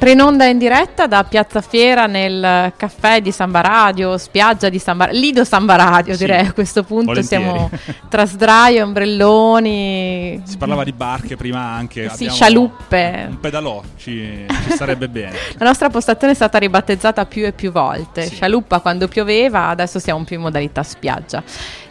Tre 0.00 0.12
in 0.12 0.56
diretta 0.56 1.06
da 1.06 1.24
Piazza 1.24 1.60
Fiera 1.60 2.06
nel 2.06 2.72
caffè 2.74 3.20
di 3.20 3.30
Samba 3.30 3.60
Radio, 3.60 4.16
spiaggia 4.16 4.70
di 4.70 4.78
Samba 4.78 5.08
Lido 5.08 5.44
Samba 5.44 5.76
Radio 5.76 6.14
sì, 6.14 6.20
direi 6.24 6.46
a 6.46 6.52
questo 6.54 6.84
punto 6.84 7.12
volentieri. 7.12 7.44
siamo 7.44 7.70
tra 8.08 8.24
sdraio, 8.24 8.84
ombrelloni. 8.84 10.40
Si 10.42 10.56
parlava 10.56 10.84
di 10.84 10.94
barche 10.94 11.36
prima 11.36 11.60
anche. 11.60 12.08
Sì, 12.14 12.30
scialuppe. 12.30 13.26
Un 13.28 13.40
pedalò 13.40 13.82
ci, 13.98 14.46
ci 14.48 14.72
sarebbe 14.74 15.06
bene. 15.06 15.36
La 15.60 15.66
nostra 15.66 15.90
postazione 15.90 16.32
è 16.32 16.36
stata 16.36 16.56
ribattezzata 16.56 17.26
più 17.26 17.44
e 17.44 17.52
più 17.52 17.70
volte. 17.70 18.22
Sì. 18.22 18.36
Scialuppa 18.36 18.80
quando 18.80 19.06
pioveva, 19.06 19.68
adesso 19.68 19.98
siamo 19.98 20.24
più 20.24 20.36
in 20.36 20.42
modalità 20.42 20.82
spiaggia. 20.82 21.42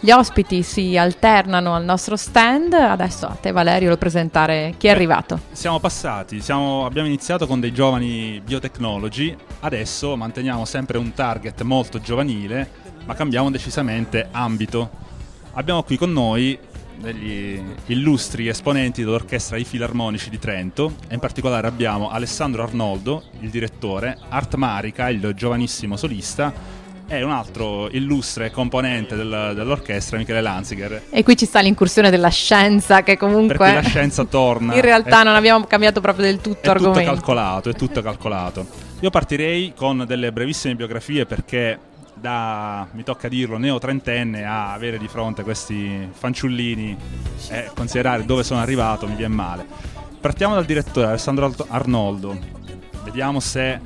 Gli 0.01 0.11
ospiti 0.11 0.63
si 0.63 0.95
alternano 0.95 1.75
al 1.75 1.83
nostro 1.83 2.15
stand. 2.15 2.71
Adesso 2.71 3.25
a 3.25 3.33
te 3.33 3.51
Valerio 3.51 3.89
lo 3.89 3.97
presentare 3.97 4.75
chi 4.77 4.87
è 4.87 4.91
Beh, 4.91 4.95
arrivato. 4.95 5.39
Siamo 5.51 5.79
passati, 5.79 6.39
siamo, 6.39 6.85
abbiamo 6.85 7.07
iniziato 7.07 7.45
con 7.45 7.59
dei 7.59 7.73
giovani 7.73 8.41
biotechnology, 8.41 9.35
adesso 9.59 10.15
manteniamo 10.15 10.63
sempre 10.63 10.97
un 10.97 11.13
target 11.13 11.63
molto 11.63 11.99
giovanile, 11.99 12.71
ma 13.03 13.13
cambiamo 13.13 13.51
decisamente 13.51 14.29
ambito. 14.31 14.89
Abbiamo 15.55 15.83
qui 15.83 15.97
con 15.97 16.13
noi 16.13 16.57
degli 16.97 17.61
illustri 17.87 18.47
esponenti 18.47 19.03
dell'orchestra 19.03 19.57
I 19.57 19.65
Filarmonici 19.65 20.29
di 20.29 20.39
Trento 20.39 20.95
e 21.09 21.15
in 21.15 21.19
particolare 21.19 21.67
abbiamo 21.67 22.09
Alessandro 22.09 22.63
Arnoldo, 22.63 23.23
il 23.41 23.49
direttore, 23.49 24.17
Art 24.29 24.55
Marica, 24.55 25.09
il 25.09 25.33
giovanissimo 25.35 25.97
solista 25.97 26.78
e 27.09 27.23
un 27.23 27.31
altro 27.31 27.89
illustre 27.89 28.51
componente 28.51 29.15
del, 29.15 29.53
dell'orchestra, 29.55 30.17
Michele 30.17 30.41
Lanziger. 30.41 31.01
E 31.09 31.23
qui 31.23 31.35
ci 31.35 31.45
sta 31.45 31.59
l'incursione 31.59 32.11
della 32.11 32.29
scienza 32.29 33.01
che 33.01 33.17
comunque... 33.17 33.57
Per 33.57 33.73
la 33.73 33.81
scienza 33.81 34.23
torna. 34.25 34.75
In 34.77 34.81
realtà 34.81 35.21
è, 35.21 35.23
non 35.23 35.35
abbiamo 35.35 35.65
cambiato 35.65 36.01
proprio 36.01 36.25
del 36.25 36.39
tutto 36.39 36.67
è 36.67 36.69
argomento. 36.69 36.99
È 36.99 37.03
tutto 37.03 37.15
calcolato, 37.15 37.69
è 37.69 37.73
tutto 37.73 38.01
calcolato. 38.03 38.67
Io 38.99 39.09
partirei 39.09 39.73
con 39.75 40.05
delle 40.05 40.31
brevissime 40.31 40.75
biografie 40.75 41.25
perché 41.25 41.79
da, 42.13 42.87
mi 42.91 43.03
tocca 43.03 43.27
dirlo, 43.27 43.57
neo 43.57 43.79
trentenne 43.79 44.45
a 44.45 44.73
avere 44.73 44.99
di 44.99 45.07
fronte 45.07 45.41
questi 45.41 46.07
fanciullini 46.11 46.95
e 47.49 47.71
considerare 47.73 48.23
dove 48.25 48.43
sono 48.43 48.59
arrivato 48.59 49.07
mi 49.07 49.15
viene 49.15 49.33
male. 49.33 49.65
Partiamo 50.21 50.53
dal 50.53 50.65
direttore 50.65 51.07
Alessandro 51.07 51.51
Arnoldo. 51.69 52.37
Vediamo 53.03 53.39
se 53.39 53.79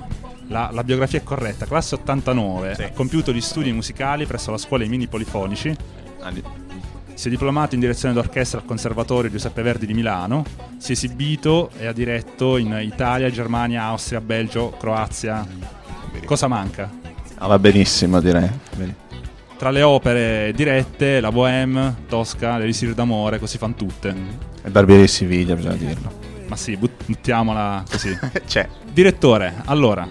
la, 0.53 0.69
la, 0.71 0.83
biografia 0.83 1.19
è 1.19 1.23
corretta. 1.23 1.65
Classe 1.65 1.95
89, 1.95 2.75
sì. 2.75 2.83
ha 2.83 2.91
compiuto 2.91 3.33
gli 3.33 3.41
studi 3.41 3.71
musicali 3.71 4.25
presso 4.27 4.51
la 4.51 4.57
scuola 4.57 4.83
I 4.83 4.87
Mini 4.87 5.07
Polifonici. 5.07 5.75
Si 7.15 7.27
è 7.27 7.29
diplomato 7.29 7.73
in 7.73 7.81
direzione 7.81 8.13
d'orchestra 8.13 8.59
al 8.59 8.65
Conservatorio 8.65 9.31
Giuseppe 9.31 9.63
Verdi 9.63 9.87
di 9.87 9.93
Milano. 9.93 10.45
Si 10.77 10.91
è 10.91 10.93
esibito 10.93 11.71
e 11.77 11.87
ha 11.87 11.91
diretto 11.91 12.57
in 12.57 12.79
Italia, 12.81 13.29
Germania, 13.31 13.83
Austria, 13.83 14.21
Belgio, 14.21 14.69
Croazia. 14.79 15.45
Cosa 16.23 16.47
manca? 16.47 16.89
Ah, 17.37 17.47
va 17.47 17.57
benissimo, 17.59 18.21
direi. 18.21 18.49
Tra 19.57 19.71
le 19.71 19.81
opere 19.81 20.51
dirette, 20.55 21.19
la 21.19 21.31
Bohème, 21.31 21.95
Tosca, 22.07 22.57
l'Elisir 22.57 22.93
d'amore, 22.93 23.39
così 23.39 23.57
fan 23.57 23.75
tutte. 23.75 24.15
E 24.63 24.69
Barbieri 24.69 25.03
e 25.03 25.07
Siviglia, 25.07 25.55
bisogna 25.55 25.75
dirlo. 25.75 26.21
Ma 26.47 26.55
sì, 26.55 26.77
buttiamola 26.77 27.83
così. 27.89 28.17
C'è. 28.45 28.67
Direttore, 28.91 29.61
allora, 29.65 30.07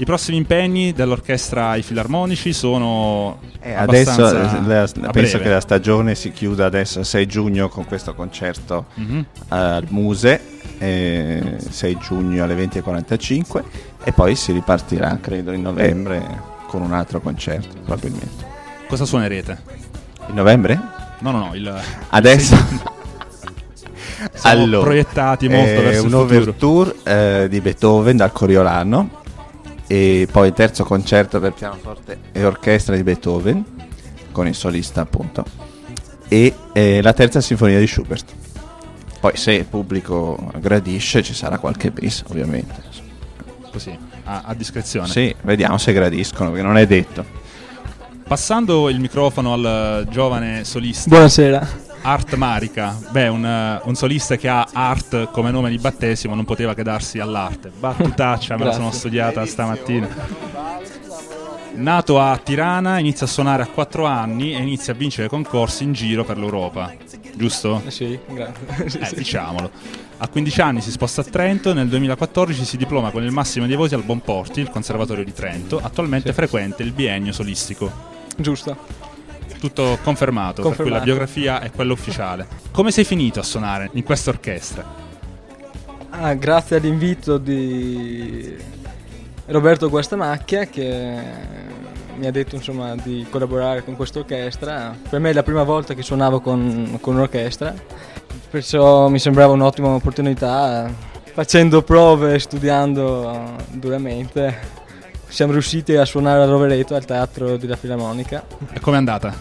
i 0.00 0.04
prossimi 0.04 0.36
impegni 0.36 0.92
dell'orchestra 0.92 1.74
I 1.74 1.82
Filarmonici 1.82 2.52
sono 2.52 3.40
eh, 3.60 3.74
adesso 3.74 4.32
la, 4.32 4.88
penso 5.10 5.40
che 5.40 5.48
la 5.48 5.60
stagione 5.60 6.14
si 6.14 6.30
chiuda 6.30 6.66
adesso 6.66 7.00
il 7.00 7.04
6 7.04 7.26
giugno 7.26 7.68
con 7.68 7.84
questo 7.84 8.14
concerto 8.14 8.86
mm-hmm. 8.98 9.20
al 9.48 9.84
Muse, 9.88 10.40
eh, 10.78 11.56
6 11.68 11.98
giugno 11.98 12.44
alle 12.44 12.54
20.45 12.54 13.62
e 14.04 14.12
poi 14.12 14.36
si 14.36 14.52
ripartirà 14.52 15.18
credo 15.20 15.50
in 15.50 15.62
novembre 15.62 16.22
con 16.68 16.82
un 16.82 16.92
altro 16.92 17.20
concerto 17.20 17.76
probabilmente. 17.84 18.46
Cosa 18.86 19.04
suonerete? 19.04 19.58
In 20.28 20.34
novembre? 20.36 20.80
No, 21.18 21.32
no, 21.32 21.38
no, 21.46 21.54
il 21.54 21.74
adesso 22.10 22.56
Siamo 24.34 24.62
allora, 24.62 24.84
proiettati 24.84 25.48
molto 25.48 25.70
eh, 25.70 25.82
verso 25.82 26.06
un 26.06 26.14
overture 26.14 26.94
eh, 27.04 27.46
di 27.48 27.60
Beethoven 27.60 28.16
dal 28.16 28.32
Coriolano 28.32 29.17
e 29.88 30.28
poi 30.30 30.48
il 30.48 30.54
terzo 30.54 30.84
concerto 30.84 31.40
per 31.40 31.54
pianoforte 31.54 32.18
e 32.30 32.44
orchestra 32.44 32.94
di 32.94 33.02
Beethoven 33.02 33.64
con 34.30 34.46
il 34.46 34.54
solista 34.54 35.00
appunto. 35.00 35.44
E 36.28 36.54
eh, 36.72 37.02
la 37.02 37.12
terza 37.14 37.40
sinfonia 37.40 37.78
di 37.78 37.86
Schubert. 37.86 38.32
Poi 39.18 39.36
se 39.36 39.52
il 39.52 39.64
pubblico 39.64 40.52
gradisce 40.58 41.22
ci 41.22 41.34
sarà 41.34 41.58
qualche 41.58 41.90
bis 41.90 42.22
ovviamente. 42.28 42.74
Così 43.72 43.96
a, 44.24 44.42
a 44.44 44.54
discrezione. 44.54 45.08
Sì 45.08 45.34
vediamo 45.42 45.78
se 45.78 45.92
gradiscono 45.92 46.50
perché 46.50 46.64
non 46.64 46.76
è 46.76 46.86
detto. 46.86 47.24
Passando 48.28 48.90
il 48.90 49.00
microfono 49.00 49.54
al 49.54 50.06
giovane 50.10 50.64
solista. 50.64 51.08
Buonasera 51.08 51.86
Art 52.02 52.34
Marica, 52.34 52.96
beh, 53.10 53.28
un, 53.28 53.80
un, 53.82 53.94
solista 53.94 54.36
che 54.36 54.48
ha 54.48 54.68
art 54.72 55.30
come 55.30 55.50
nome 55.50 55.70
di 55.70 55.78
battesimo 55.78 56.34
non 56.34 56.44
poteva 56.44 56.74
che 56.74 56.82
darsi 56.82 57.18
all'arte. 57.18 57.70
Battutaccia, 57.76 58.56
me 58.56 58.64
la 58.64 58.72
sono 58.72 58.90
studiata 58.90 59.44
stamattina. 59.44 60.08
Nato 61.74 62.20
a 62.20 62.36
Tirana, 62.38 62.98
inizia 62.98 63.26
a 63.26 63.28
suonare 63.28 63.62
a 63.62 63.66
4 63.66 64.04
anni 64.04 64.54
e 64.54 64.58
inizia 64.58 64.92
a 64.92 64.96
vincere 64.96 65.28
concorsi 65.28 65.84
in 65.84 65.92
giro 65.92 66.24
per 66.24 66.38
l'Europa. 66.38 66.92
Giusto? 67.34 67.82
Eh 67.86 67.90
sì, 67.90 68.18
grazie. 68.26 69.00
Eh, 69.00 69.14
diciamolo. 69.14 69.70
A 70.20 70.26
15 70.26 70.60
anni 70.60 70.80
si 70.80 70.90
sposta 70.90 71.20
a 71.20 71.24
Trento 71.24 71.70
e 71.70 71.74
nel 71.74 71.88
2014 71.88 72.64
si 72.64 72.76
diploma 72.76 73.10
con 73.10 73.22
il 73.22 73.30
massimo 73.30 73.66
dei 73.66 73.76
voti 73.76 73.94
al 73.94 74.02
Bonporti, 74.02 74.60
il 74.60 74.70
Conservatorio 74.70 75.24
di 75.24 75.32
Trento. 75.32 75.78
Attualmente 75.80 76.30
sì. 76.30 76.34
frequenta 76.34 76.82
il 76.82 76.92
biennio 76.92 77.32
solistico. 77.32 78.16
Giusto 78.36 79.07
tutto 79.58 79.98
confermato, 80.02 80.62
confermato, 80.62 80.76
per 80.76 80.76
cui 80.76 80.90
la 80.90 81.00
biografia 81.00 81.60
è 81.60 81.70
quella 81.70 81.92
ufficiale. 81.92 82.46
Come 82.70 82.90
sei 82.90 83.04
finito 83.04 83.40
a 83.40 83.42
suonare 83.42 83.90
in 83.92 84.02
questa 84.02 84.30
orchestra? 84.30 84.84
Ah, 86.10 86.34
grazie 86.34 86.76
all'invito 86.76 87.38
di 87.38 88.56
Roberto 89.46 89.88
Guastamacchia 89.88 90.66
che 90.66 91.16
mi 92.16 92.26
ha 92.26 92.32
detto 92.32 92.56
insomma, 92.56 92.94
di 92.96 93.26
collaborare 93.30 93.84
con 93.84 93.94
questa 93.94 94.18
orchestra. 94.18 94.96
Per 95.08 95.20
me 95.20 95.30
è 95.30 95.32
la 95.32 95.42
prima 95.42 95.62
volta 95.62 95.94
che 95.94 96.02
suonavo 96.02 96.40
con, 96.40 96.98
con 97.00 97.14
un'orchestra, 97.14 97.72
perciò 98.50 99.08
mi 99.08 99.18
sembrava 99.18 99.52
un'ottima 99.52 99.88
opportunità. 99.88 100.90
Facendo 101.32 101.82
prove 101.82 102.34
e 102.34 102.38
studiando 102.40 103.54
duramente 103.70 104.58
siamo 105.28 105.52
riusciti 105.52 105.94
a 105.94 106.04
suonare 106.04 106.42
a 106.42 106.46
Rovereto 106.46 106.94
al 106.94 107.04
teatro 107.04 107.56
della 107.56 107.76
Filarmonica. 107.76 108.44
E 108.72 108.80
com'è 108.80 108.96
andata? 108.96 109.34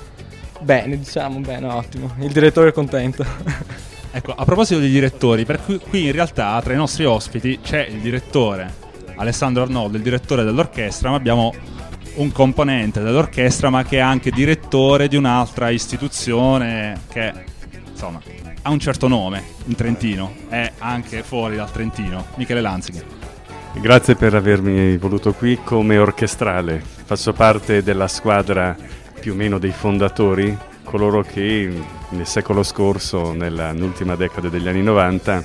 Bene, 0.59 0.97
diciamo, 0.97 1.39
bene, 1.39 1.67
ottimo. 1.67 2.13
Il 2.19 2.31
direttore 2.31 2.69
è 2.69 2.73
contento. 2.73 3.25
ecco, 4.11 4.33
a 4.33 4.45
proposito 4.45 4.79
dei 4.79 4.89
direttori, 4.89 5.45
per 5.45 5.63
cui 5.63 5.79
qui 5.79 6.05
in 6.05 6.11
realtà 6.11 6.59
tra 6.61 6.73
i 6.73 6.77
nostri 6.77 7.05
ospiti 7.05 7.59
c'è 7.61 7.85
il 7.85 7.99
direttore 7.99 8.85
Alessandro 9.15 9.63
Arnoldo, 9.63 9.97
il 9.97 10.03
direttore 10.03 10.43
dell'orchestra, 10.43 11.09
ma 11.09 11.15
abbiamo 11.15 11.53
un 12.15 12.31
componente 12.31 13.01
dell'orchestra, 13.01 13.69
ma 13.69 13.83
che 13.83 13.97
è 13.97 14.01
anche 14.01 14.31
direttore 14.31 15.07
di 15.07 15.15
un'altra 15.15 15.69
istituzione 15.69 17.01
che, 17.09 17.33
insomma, 17.89 18.21
ha 18.63 18.69
un 18.69 18.79
certo 18.79 19.07
nome 19.07 19.43
in 19.65 19.75
Trentino, 19.75 20.33
è 20.49 20.71
anche 20.79 21.23
fuori 21.23 21.55
dal 21.55 21.71
Trentino, 21.71 22.25
Michele 22.35 22.61
Lanzighi. 22.61 23.26
Grazie 23.79 24.15
per 24.15 24.33
avermi 24.33 24.97
voluto 24.97 25.33
qui 25.33 25.59
come 25.63 25.97
orchestrale. 25.97 26.81
Faccio 27.05 27.31
parte 27.31 27.83
della 27.83 28.07
squadra 28.07 28.75
più 29.19 29.33
o 29.33 29.35
meno 29.35 29.59
dei 29.59 29.71
fondatori, 29.71 30.55
coloro 30.83 31.21
che 31.21 31.71
nel 32.09 32.25
secolo 32.25 32.63
scorso, 32.63 33.33
nell'ultima 33.33 34.15
decade 34.15 34.49
degli 34.49 34.67
anni 34.67 34.81
90, 34.81 35.43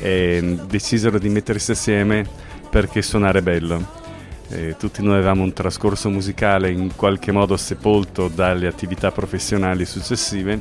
eh, 0.00 0.58
decisero 0.66 1.18
di 1.18 1.30
mettersi 1.30 1.72
assieme 1.72 2.24
perché 2.68 3.02
suonare 3.02 3.42
bello. 3.42 3.98
Eh, 4.50 4.76
tutti 4.78 5.02
noi 5.02 5.14
avevamo 5.14 5.42
un 5.42 5.52
trascorso 5.52 6.10
musicale 6.10 6.70
in 6.70 6.94
qualche 6.94 7.32
modo 7.32 7.56
sepolto 7.56 8.28
dalle 8.28 8.66
attività 8.66 9.10
professionali 9.10 9.84
successive 9.84 10.60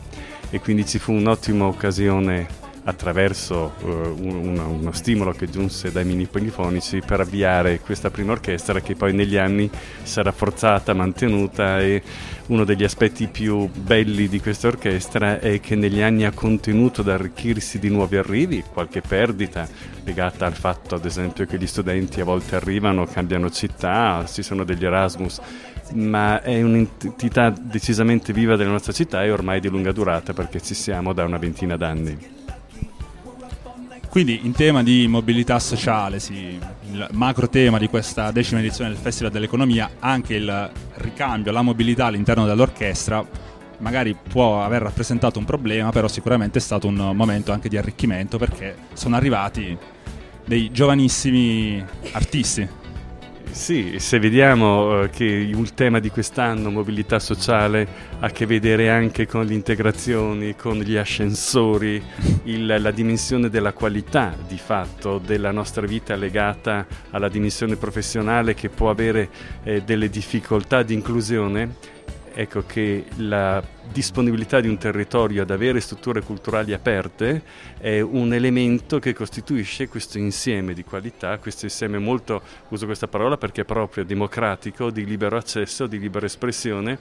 e 0.50 0.60
quindi 0.60 0.86
ci 0.86 1.00
fu 1.00 1.12
un'ottima 1.12 1.66
occasione 1.66 2.59
attraverso 2.84 3.74
uh, 3.82 3.88
un, 3.88 4.58
uno 4.58 4.92
stimolo 4.92 5.32
che 5.32 5.50
giunse 5.50 5.92
dai 5.92 6.06
mini 6.06 6.26
polifonici 6.26 7.02
per 7.06 7.20
avviare 7.20 7.80
questa 7.80 8.10
prima 8.10 8.32
orchestra 8.32 8.80
che 8.82 8.96
poi 8.96 9.14
negli 9.14 9.38
anni 9.38 9.70
sarà 10.04 10.32
forzata, 10.32 10.94
mantenuta 10.94 11.80
e 11.80 12.02
uno 12.48 12.64
degli 12.64 12.84
aspetti 12.84 13.28
più 13.28 13.68
belli 13.68 14.28
di 14.28 14.40
questa 14.40 14.68
orchestra 14.68 15.40
è 15.40 15.60
che 15.60 15.76
negli 15.76 16.02
anni 16.02 16.26
ha 16.26 16.32
contenuto 16.32 17.02
ad 17.02 17.10
arricchirsi 17.10 17.80
di 17.80 17.90
nuovi 17.90 18.18
arrivi, 18.18 18.64
qualche 18.72 19.02
perdita 19.02 19.68
legata 20.04 20.46
al 20.46 20.56
fatto 20.56 20.96
ad 20.96 21.06
esempio 21.06 21.46
che 21.46 21.58
gli 21.58 21.68
studenti 21.68 22.22
a 22.22 22.24
volte 22.24 22.56
arrivano, 22.56 23.06
cambiano 23.06 23.52
città, 23.52 24.26
ci 24.28 24.42
sono 24.42 24.64
degli 24.64 24.86
Erasmus 24.86 25.42
ma 25.94 26.42
è 26.42 26.62
un'entità 26.62 27.50
decisamente 27.50 28.34
viva 28.34 28.56
della 28.56 28.72
nostra 28.72 28.94
città 28.94 29.24
e 29.24 29.32
ormai 29.32 29.60
di 29.60 29.70
lunga 29.70 29.92
durata 29.92 30.34
perché 30.34 30.62
ci 30.62 30.74
siamo 30.74 31.14
da 31.14 31.24
una 31.24 31.38
ventina 31.38 31.78
d'anni. 31.78 32.39
Quindi 34.10 34.40
in 34.44 34.54
tema 34.54 34.82
di 34.82 35.06
mobilità 35.08 35.60
sociale, 35.60 36.20
sì, 36.20 36.60
il 36.92 37.08
macro 37.12 37.48
tema 37.48 37.78
di 37.78 37.88
questa 37.88 38.32
decima 38.32 38.60
edizione 38.60 38.90
del 38.90 38.98
Festival 38.98 39.32
dell'Economia, 39.32 39.92
anche 40.00 40.34
il 40.34 40.72
ricambio, 40.96 41.52
la 41.52 41.62
mobilità 41.62 42.08
all'interno 42.08 42.48
dell'orchestra, 42.48 43.24
magari 43.78 44.16
può 44.16 44.64
aver 44.64 44.82
rappresentato 44.82 45.38
un 45.38 45.46
problema, 45.46 45.92
però 45.92 46.08
sicuramente 46.08 46.58
è 46.58 46.62
stato 46.62 46.88
un 46.88 47.12
momento 47.14 47.52
anche 47.52 47.70
di 47.70 47.78
arricchimento 47.78 48.40
perché 48.40 48.76
sono 48.94 49.16
arrivati 49.16 49.78
dei 50.44 50.72
giovanissimi 50.72 51.84
artisti. 52.12 52.68
Sì, 53.52 54.00
se 54.00 54.20
vediamo 54.20 55.04
eh, 55.04 55.10
che 55.10 55.26
il 55.26 55.74
tema 55.74 56.00
di 56.00 56.10
quest'anno, 56.10 56.70
mobilità 56.70 57.20
sociale, 57.20 57.88
ha 58.20 58.28
a 58.28 58.30
che 58.30 58.46
vedere 58.46 58.90
anche 58.90 59.28
con 59.28 59.46
le 59.46 59.54
integrazioni, 59.54 60.56
con 60.56 60.78
gli 60.78 60.96
ascensori, 60.96 62.02
il, 62.44 62.66
la 62.66 62.92
dimensione 62.92 63.50
della 63.50 63.74
qualità 63.74 64.36
di 64.48 64.58
fatto 64.58 65.18
della 65.18 65.52
nostra 65.52 65.86
vita 65.86 66.16
legata 66.16 66.86
alla 67.10 67.28
dimensione 67.28 67.76
professionale 67.76 68.54
che 68.54 68.70
può 68.70 68.90
avere 68.90 69.30
eh, 69.64 69.82
delle 69.82 70.10
difficoltà 70.10 70.84
di 70.84 70.94
inclusione, 70.94 71.76
ecco 72.34 72.64
che 72.66 73.06
la 73.18 73.62
disponibilità 73.92 74.60
di 74.60 74.68
un 74.68 74.78
territorio 74.78 75.42
ad 75.42 75.52
avere 75.52 75.80
strutture 75.80 76.22
culturali 76.22 76.74
aperte 76.74 77.42
è 77.80 78.00
un 78.02 78.34
elemento 78.34 79.00
che 79.00 79.14
costituisce 79.14 79.88
questo 79.88 80.18
insieme 80.18 80.74
di 80.74 80.84
qualità, 80.84 81.38
questo 81.40 81.66
insieme 81.66 81.98
molto, 81.98 82.42
uso 82.70 82.86
questa 82.86 83.08
parola 83.08 83.38
perché 83.38 83.62
è 83.62 83.66
proprio 83.66 84.04
democratico, 84.04 84.92
di 84.92 85.06
libero 85.06 85.38
accesso, 85.38 85.88
di 85.88 86.00
libera 86.00 86.26
espressione, 86.26 87.00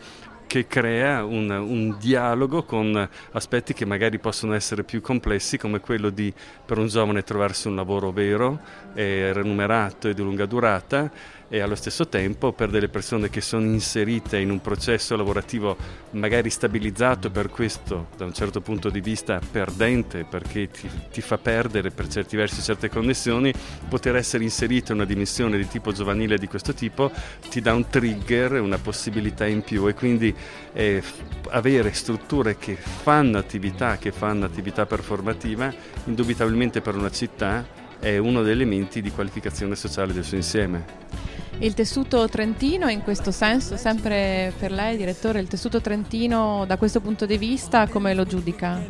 che 0.49 0.67
crea 0.67 1.25
un, 1.25 1.50
un, 1.50 1.96
dialogo 2.00 2.62
con 2.64 3.08
aspetti 3.32 3.75
che 3.75 3.84
magari 3.84 4.19
possono 4.19 4.55
essere 4.55 4.82
più 4.82 5.02
complessi, 5.02 5.58
come 5.58 5.79
quello 5.79 6.08
di 6.08 6.32
per 6.64 6.79
un 6.79 6.87
giovane 6.87 7.23
trovarsi 7.23 7.69
un 7.69 7.76
lavoro 7.76 8.11
vero, 8.11 8.58
eh, 8.94 9.32
remunerato 9.34 10.08
e 10.08 10.14
di 10.14 10.23
lunga 10.23 10.46
durata 10.46 11.11
e 11.50 11.60
allo 11.60 11.74
stesso 11.74 12.08
tempo 12.08 12.52
per 12.52 12.68
delle 12.68 12.88
persone 12.88 13.30
che 13.30 13.40
sono 13.40 13.64
inserite 13.64 14.38
in 14.38 14.50
un 14.50 14.60
processo 14.60 15.16
lavorativo 15.16 15.76
magari 16.10 16.50
stabilizzato 16.50 17.30
per 17.30 17.48
questo 17.48 18.08
da 18.16 18.26
un 18.26 18.34
certo 18.34 18.60
punto 18.60 18.90
di 18.90 19.00
vista 19.00 19.40
perdente 19.50 20.24
perché 20.24 20.70
ti, 20.70 20.88
ti 21.10 21.20
fa 21.22 21.38
perdere 21.38 21.90
per 21.90 22.08
certi 22.08 22.36
versi 22.36 22.60
certe 22.60 22.90
connessioni 22.90 23.52
poter 23.88 24.16
essere 24.16 24.44
inserito 24.44 24.92
in 24.92 24.98
una 24.98 25.06
dimensione 25.06 25.56
di 25.56 25.66
tipo 25.66 25.92
giovanile 25.92 26.36
di 26.36 26.46
questo 26.46 26.74
tipo 26.74 27.10
ti 27.48 27.62
dà 27.62 27.72
un 27.72 27.88
trigger 27.88 28.60
una 28.60 28.78
possibilità 28.78 29.46
in 29.46 29.62
più 29.62 29.88
e 29.88 29.94
quindi 29.94 30.34
eh, 30.74 31.02
avere 31.48 31.92
strutture 31.94 32.58
che 32.58 32.76
fanno 32.76 33.38
attività 33.38 33.96
che 33.96 34.12
fanno 34.12 34.44
attività 34.44 34.84
performativa 34.84 35.72
indubitabilmente 36.04 36.82
per 36.82 36.94
una 36.94 37.10
città 37.10 37.86
è 38.00 38.16
uno 38.16 38.42
degli 38.42 38.52
elementi 38.52 39.02
di 39.02 39.10
qualificazione 39.10 39.74
sociale 39.74 40.12
del 40.12 40.24
suo 40.24 40.36
insieme. 40.36 41.38
Il 41.60 41.75
tessuto 41.75 42.28
trentino 42.28 42.88
in 42.88 43.02
questo 43.02 43.32
senso, 43.32 43.76
sempre 43.76 44.52
per 44.56 44.70
lei 44.70 44.96
direttore, 44.96 45.40
il 45.40 45.49
tessuto 45.49 45.81
trentino 45.81 46.64
da 46.69 46.76
questo 46.76 47.00
punto 47.00 47.26
di 47.26 47.37
vista 47.37 47.88
come 47.88 48.14
lo 48.14 48.25
giudica? 48.25 48.81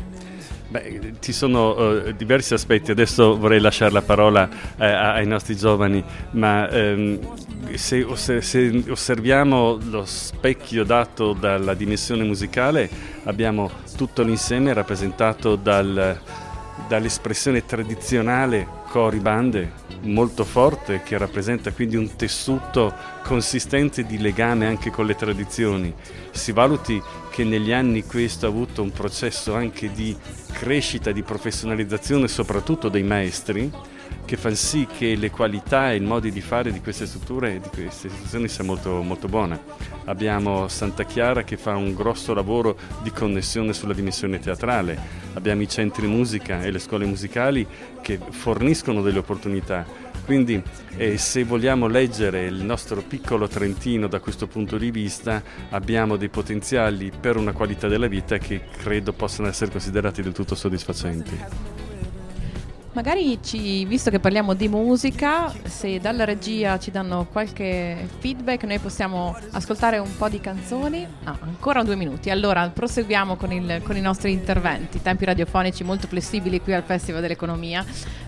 Beh, 0.68 1.14
ci 1.20 1.32
sono 1.32 1.70
uh, 1.70 2.12
diversi 2.12 2.52
aspetti, 2.52 2.90
adesso 2.90 3.38
vorrei 3.38 3.58
lasciare 3.58 3.90
la 3.90 4.02
parola 4.02 4.46
uh, 4.46 4.82
ai 4.82 5.26
nostri 5.26 5.56
giovani, 5.56 6.04
ma 6.32 6.68
um, 6.70 7.18
se, 7.72 8.06
se, 8.42 8.84
osserviamo 8.86 9.78
lo 9.88 10.04
specchio 10.04 10.84
dato 10.84 11.32
dalla 11.32 11.72
dimensione 11.72 12.22
musicale, 12.24 12.90
abbiamo 13.24 13.70
tutto 13.96 14.22
l'insieme 14.22 14.74
rappresentato 14.74 15.56
dal, 15.56 16.20
dall'espressione 16.86 17.64
tradizionale 17.64 18.77
cori 18.88 19.18
bande 19.18 19.86
molto 20.02 20.44
forte 20.44 21.02
che 21.02 21.18
rappresenta 21.18 21.72
quindi 21.72 21.96
un 21.96 22.16
tessuto 22.16 22.94
consistente 23.22 24.04
di 24.04 24.18
legame 24.18 24.66
anche 24.66 24.90
con 24.90 25.06
le 25.06 25.14
tradizioni. 25.14 25.92
Si 26.30 26.52
valuti 26.52 27.00
che 27.30 27.44
negli 27.44 27.72
anni 27.72 28.04
questo 28.04 28.46
ha 28.46 28.48
avuto 28.48 28.82
un 28.82 28.90
processo 28.90 29.54
anche 29.54 29.92
di 29.92 30.16
crescita, 30.52 31.12
di 31.12 31.22
professionalizzazione 31.22 32.28
soprattutto 32.28 32.88
dei 32.88 33.02
maestri 33.02 33.70
che 34.28 34.36
fa 34.36 34.54
sì 34.54 34.86
che 34.86 35.16
le 35.16 35.30
qualità 35.30 35.90
e 35.90 35.96
i 35.96 36.00
modi 36.00 36.30
di 36.30 36.42
fare 36.42 36.70
di 36.70 36.82
queste 36.82 37.06
strutture 37.06 37.54
e 37.54 37.60
di 37.60 37.68
queste 37.70 38.08
istituzioni 38.08 38.46
sia 38.46 38.62
molto, 38.62 39.00
molto 39.00 39.26
buona. 39.26 39.58
Abbiamo 40.04 40.68
Santa 40.68 41.04
Chiara 41.04 41.44
che 41.44 41.56
fa 41.56 41.76
un 41.76 41.94
grosso 41.94 42.34
lavoro 42.34 42.76
di 43.02 43.10
connessione 43.10 43.72
sulla 43.72 43.94
dimensione 43.94 44.38
teatrale, 44.38 44.98
abbiamo 45.32 45.62
i 45.62 45.68
centri 45.68 46.06
musica 46.06 46.60
e 46.60 46.70
le 46.70 46.78
scuole 46.78 47.06
musicali 47.06 47.66
che 48.02 48.18
forniscono 48.28 49.00
delle 49.00 49.20
opportunità. 49.20 49.86
Quindi 50.26 50.62
eh, 50.98 51.16
se 51.16 51.44
vogliamo 51.44 51.86
leggere 51.86 52.44
il 52.44 52.62
nostro 52.62 53.00
piccolo 53.00 53.48
Trentino 53.48 54.08
da 54.08 54.20
questo 54.20 54.46
punto 54.46 54.76
di 54.76 54.90
vista, 54.90 55.42
abbiamo 55.70 56.16
dei 56.16 56.28
potenziali 56.28 57.10
per 57.18 57.38
una 57.38 57.52
qualità 57.52 57.88
della 57.88 58.08
vita 58.08 58.36
che 58.36 58.60
credo 58.76 59.14
possano 59.14 59.48
essere 59.48 59.70
considerati 59.70 60.20
del 60.20 60.32
tutto 60.32 60.54
soddisfacenti. 60.54 61.87
Magari 62.92 63.38
ci, 63.42 63.84
visto 63.84 64.10
che 64.10 64.18
parliamo 64.18 64.54
di 64.54 64.66
musica, 64.66 65.52
se 65.64 66.00
dalla 66.00 66.24
regia 66.24 66.78
ci 66.78 66.90
danno 66.90 67.26
qualche 67.30 68.08
feedback, 68.18 68.64
noi 68.64 68.78
possiamo 68.78 69.36
ascoltare 69.50 69.98
un 69.98 70.16
po' 70.16 70.28
di 70.28 70.40
canzoni. 70.40 71.06
No, 71.24 71.36
ancora 71.40 71.82
due 71.82 71.96
minuti. 71.96 72.30
Allora 72.30 72.68
proseguiamo 72.68 73.36
con, 73.36 73.52
il, 73.52 73.82
con 73.84 73.96
i 73.96 74.00
nostri 74.00 74.32
interventi, 74.32 75.02
tempi 75.02 75.26
radiofonici 75.26 75.84
molto 75.84 76.06
flessibili 76.06 76.60
qui 76.60 76.72
al 76.72 76.82
Festival 76.82 77.20
dell'Economia, 77.20 77.84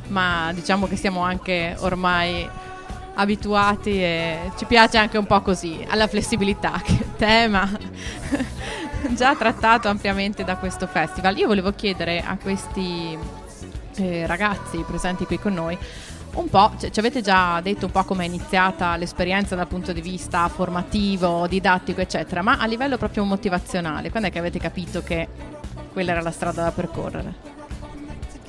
ma 0.09 0.53
diciamo 0.53 0.87
che 0.87 0.97
siamo 0.97 1.23
anche 1.23 1.75
ormai 1.79 2.49
abituati 3.15 4.03
e 4.03 4.53
ci 4.57 4.67
piace 4.67 4.99
anche 4.99 5.19
un 5.19 5.27
po' 5.27 5.41
così, 5.41 5.85
alla 5.89 6.07
flessibilità, 6.07 6.81
che 6.85 6.99
tema 7.17 7.69
già 9.17 9.35
trattato 9.35 9.89
ampiamente 9.89 10.45
da 10.45 10.57
questo 10.57 10.87
festival. 10.87 11.37
Io 11.39 11.47
volevo 11.47 11.73
chiedere 11.73 12.21
a 12.21 12.37
questi 12.37 13.19
eh, 14.01 14.27
ragazzi 14.27 14.85
presenti 14.87 15.25
qui 15.27 15.39
con 15.39 15.55
noi 15.55 15.79
un 16.33 16.49
po', 16.49 16.73
ci 16.79 16.99
avete 16.99 17.23
già 17.23 17.61
detto 17.61 17.87
un 17.87 17.93
po' 17.93 18.05
come 18.05 18.25
è 18.25 18.27
iniziata 18.27 18.97
l'esperienza 18.97 19.57
dal 19.57 19.67
punto 19.67 19.93
di 19.93 20.01
vista 20.01 20.49
formativo, 20.49 21.47
didattico, 21.49 22.01
eccetera, 22.01 22.43
ma 22.43 22.59
a 22.59 22.67
livello 22.67 22.97
proprio 22.97 23.25
motivazionale, 23.25 24.11
quando 24.11 24.29
è 24.29 24.33
che 24.33 24.39
avete 24.39 24.59
capito 24.59 25.03
che 25.03 25.27
quella 25.93 26.13
era 26.13 26.21
la 26.21 26.31
strada 26.31 26.63
da 26.63 26.71
percorrere? 26.71 27.59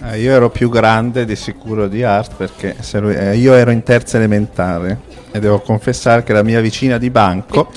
Eh, 0.04 0.20
io 0.20 0.32
ero 0.32 0.50
più 0.50 0.70
grande 0.70 1.26
di 1.26 1.36
sicuro 1.36 1.88
di 1.88 2.04
Art 2.04 2.36
perché 2.36 2.76
lui, 2.94 3.14
eh, 3.14 3.36
io 3.38 3.54
ero 3.54 3.70
in 3.70 3.84
terza 3.84 4.18
elementare 4.18 5.00
e 5.32 5.40
devo 5.40 5.60
confessare 5.60 6.24
che 6.24 6.34
la 6.34 6.44
mia 6.44 6.60
vicina 6.60 6.98
di 6.98 7.10
banco, 7.10 7.72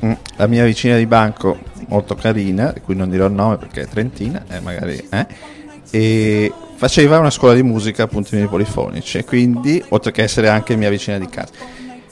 mh, 0.00 0.12
la 0.36 0.46
mia 0.46 0.64
vicina 0.64 0.96
di 0.96 1.06
banco 1.06 1.58
molto 1.88 2.14
carina, 2.14 2.72
di 2.72 2.80
cui 2.80 2.94
non 2.94 3.10
dirò 3.10 3.26
il 3.26 3.32
nome 3.32 3.56
perché 3.58 3.82
è 3.82 3.86
trentina, 3.86 4.42
eh, 4.48 4.60
magari, 4.60 5.06
eh, 5.10 5.26
e 5.90 6.52
faceva 6.80 7.18
una 7.18 7.28
scuola 7.28 7.52
di 7.52 7.62
musica 7.62 8.04
a 8.04 8.06
puntini 8.06 8.46
polifonici 8.46 9.18
e 9.18 9.24
quindi 9.26 9.84
oltre 9.90 10.12
che 10.12 10.22
essere 10.22 10.48
anche 10.48 10.76
mia 10.76 10.88
vicina 10.88 11.18
di 11.18 11.28
casa. 11.28 11.52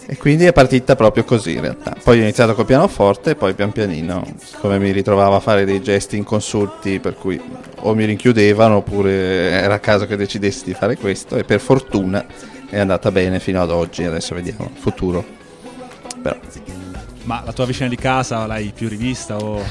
E 0.04 0.18
quindi 0.18 0.44
è 0.44 0.52
partita 0.52 0.94
proprio 0.94 1.24
così 1.24 1.54
in 1.54 1.62
realtà. 1.62 1.96
Poi 2.04 2.18
ho 2.18 2.22
iniziato 2.22 2.54
col 2.54 2.66
pianoforte 2.66 3.30
e 3.30 3.34
poi 3.34 3.54
pian 3.54 3.72
pianino 3.72 4.22
come 4.60 4.78
mi 4.78 4.90
ritrovavo 4.90 5.36
a 5.36 5.40
fare 5.40 5.64
dei 5.64 5.80
gesti 5.80 6.18
inconsulti 6.18 7.00
per 7.00 7.14
cui 7.14 7.40
o 7.76 7.94
mi 7.94 8.04
rinchiudevano 8.04 8.76
oppure 8.76 9.52
era 9.52 9.72
a 9.72 9.78
caso 9.78 10.06
che 10.06 10.16
decidessi 10.16 10.64
di 10.66 10.74
fare 10.74 10.98
questo 10.98 11.36
e 11.36 11.44
per 11.44 11.60
fortuna 11.60 12.26
è 12.68 12.78
andata 12.78 13.10
bene 13.10 13.40
fino 13.40 13.62
ad 13.62 13.70
oggi. 13.70 14.04
Adesso 14.04 14.34
vediamo 14.34 14.68
il 14.70 14.78
futuro. 14.78 15.24
Però. 16.22 16.36
ma 17.22 17.42
la 17.42 17.54
tua 17.54 17.64
vicina 17.64 17.88
di 17.88 17.96
casa 17.96 18.44
l'hai 18.44 18.70
più 18.74 18.86
rivista 18.90 19.38
o... 19.38 19.62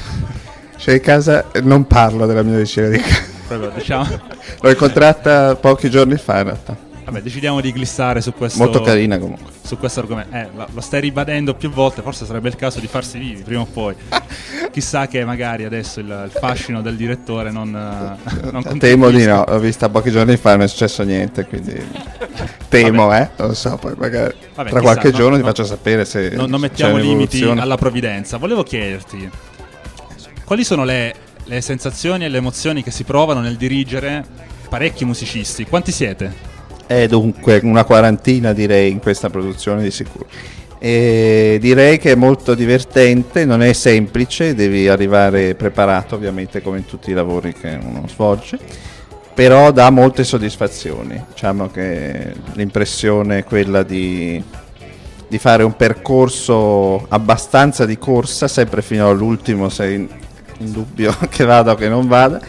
cioè 0.76 0.94
di 0.94 1.00
casa 1.00 1.44
non 1.62 1.86
parlo 1.86 2.26
della 2.26 2.42
mia 2.42 2.56
vicina 2.56 2.88
di 2.88 2.98
casa 2.98 3.36
proprio, 3.48 3.70
diciamo. 3.74 4.06
L'ho 4.60 4.70
incontrata 4.70 5.56
pochi 5.56 5.90
giorni 5.90 6.16
fa 6.16 6.38
in 6.38 6.44
realtà. 6.44 6.86
Vabbè, 7.08 7.22
decidiamo 7.22 7.62
di 7.62 7.72
glissare 7.72 8.20
su 8.20 8.34
questo. 8.34 8.62
Molto 8.62 8.82
carina 8.82 9.18
comunque. 9.18 9.50
Su 9.62 9.78
questo 9.78 10.00
argomento. 10.00 10.36
Eh, 10.36 10.48
lo 10.70 10.80
stai 10.82 11.00
ribadendo 11.00 11.54
più 11.54 11.70
volte, 11.70 12.02
forse 12.02 12.26
sarebbe 12.26 12.48
il 12.48 12.56
caso 12.56 12.80
di 12.80 12.86
farsi 12.86 13.18
vivi 13.18 13.42
prima 13.42 13.62
o 13.62 13.64
poi. 13.66 13.94
Chissà 14.70 15.06
che 15.08 15.24
magari 15.24 15.64
adesso 15.64 16.00
il, 16.00 16.06
il 16.06 16.30
fascino 16.38 16.82
del 16.82 16.96
direttore 16.96 17.50
non. 17.50 17.70
non 17.70 18.78
Temo 18.78 19.08
di 19.08 19.24
no, 19.24 19.42
l'ho 19.48 19.58
vista 19.58 19.88
pochi 19.88 20.10
giorni 20.10 20.36
fa 20.36 20.52
e 20.52 20.56
non 20.56 20.64
è 20.66 20.68
successo 20.68 21.02
niente, 21.02 21.46
quindi. 21.46 21.82
Temo, 22.68 23.06
Vabbè. 23.06 23.22
eh. 23.22 23.42
Non 23.42 23.54
so, 23.54 23.78
poi 23.78 23.94
magari. 23.96 24.34
Vabbè, 24.54 24.68
tra 24.68 24.80
chissà, 24.80 24.80
qualche 24.80 25.10
giorno 25.12 25.36
no, 25.36 25.36
ti 25.38 25.48
faccio 25.48 25.64
sapere 25.64 26.04
se. 26.04 26.28
Non, 26.34 26.50
non 26.50 26.60
mettiamo 26.60 26.98
limiti 26.98 27.42
alla 27.42 27.78
provvidenza. 27.78 28.36
Volevo 28.36 28.62
chiederti. 28.62 29.30
Quali 30.44 30.62
sono 30.62 30.84
le 30.84 31.14
le 31.48 31.60
sensazioni 31.62 32.24
e 32.24 32.28
le 32.28 32.36
emozioni 32.36 32.82
che 32.82 32.90
si 32.90 33.04
provano 33.04 33.40
nel 33.40 33.56
dirigere 33.56 34.22
parecchi 34.68 35.06
musicisti. 35.06 35.64
Quanti 35.64 35.92
siete? 35.92 36.32
Eh, 36.86 37.08
dunque, 37.08 37.60
una 37.62 37.84
quarantina 37.84 38.52
direi 38.52 38.90
in 38.90 38.98
questa 39.00 39.30
produzione 39.30 39.82
di 39.82 39.90
sicuro. 39.90 40.26
E 40.78 41.58
direi 41.60 41.98
che 41.98 42.12
è 42.12 42.14
molto 42.14 42.54
divertente, 42.54 43.44
non 43.44 43.62
è 43.62 43.72
semplice, 43.72 44.54
devi 44.54 44.88
arrivare 44.88 45.54
preparato 45.54 46.14
ovviamente 46.14 46.62
come 46.62 46.78
in 46.78 46.84
tutti 46.84 47.10
i 47.10 47.14
lavori 47.14 47.52
che 47.52 47.78
uno 47.82 48.06
svolge. 48.06 48.58
però 49.38 49.70
dà 49.70 49.88
molte 49.90 50.24
soddisfazioni. 50.24 51.22
Diciamo 51.30 51.68
che 51.68 52.34
l'impressione 52.54 53.38
è 53.38 53.44
quella 53.44 53.84
di, 53.84 54.42
di 55.28 55.38
fare 55.38 55.62
un 55.62 55.76
percorso 55.76 57.06
abbastanza 57.06 57.86
di 57.86 57.96
corsa, 57.98 58.48
sempre 58.48 58.82
fino 58.82 59.08
all'ultimo, 59.08 59.68
se 59.68 60.08
in, 60.58 60.72
dubbio 60.72 61.14
che 61.28 61.44
vada 61.44 61.72
o 61.72 61.74
che 61.74 61.88
non 61.88 62.06
vada, 62.06 62.40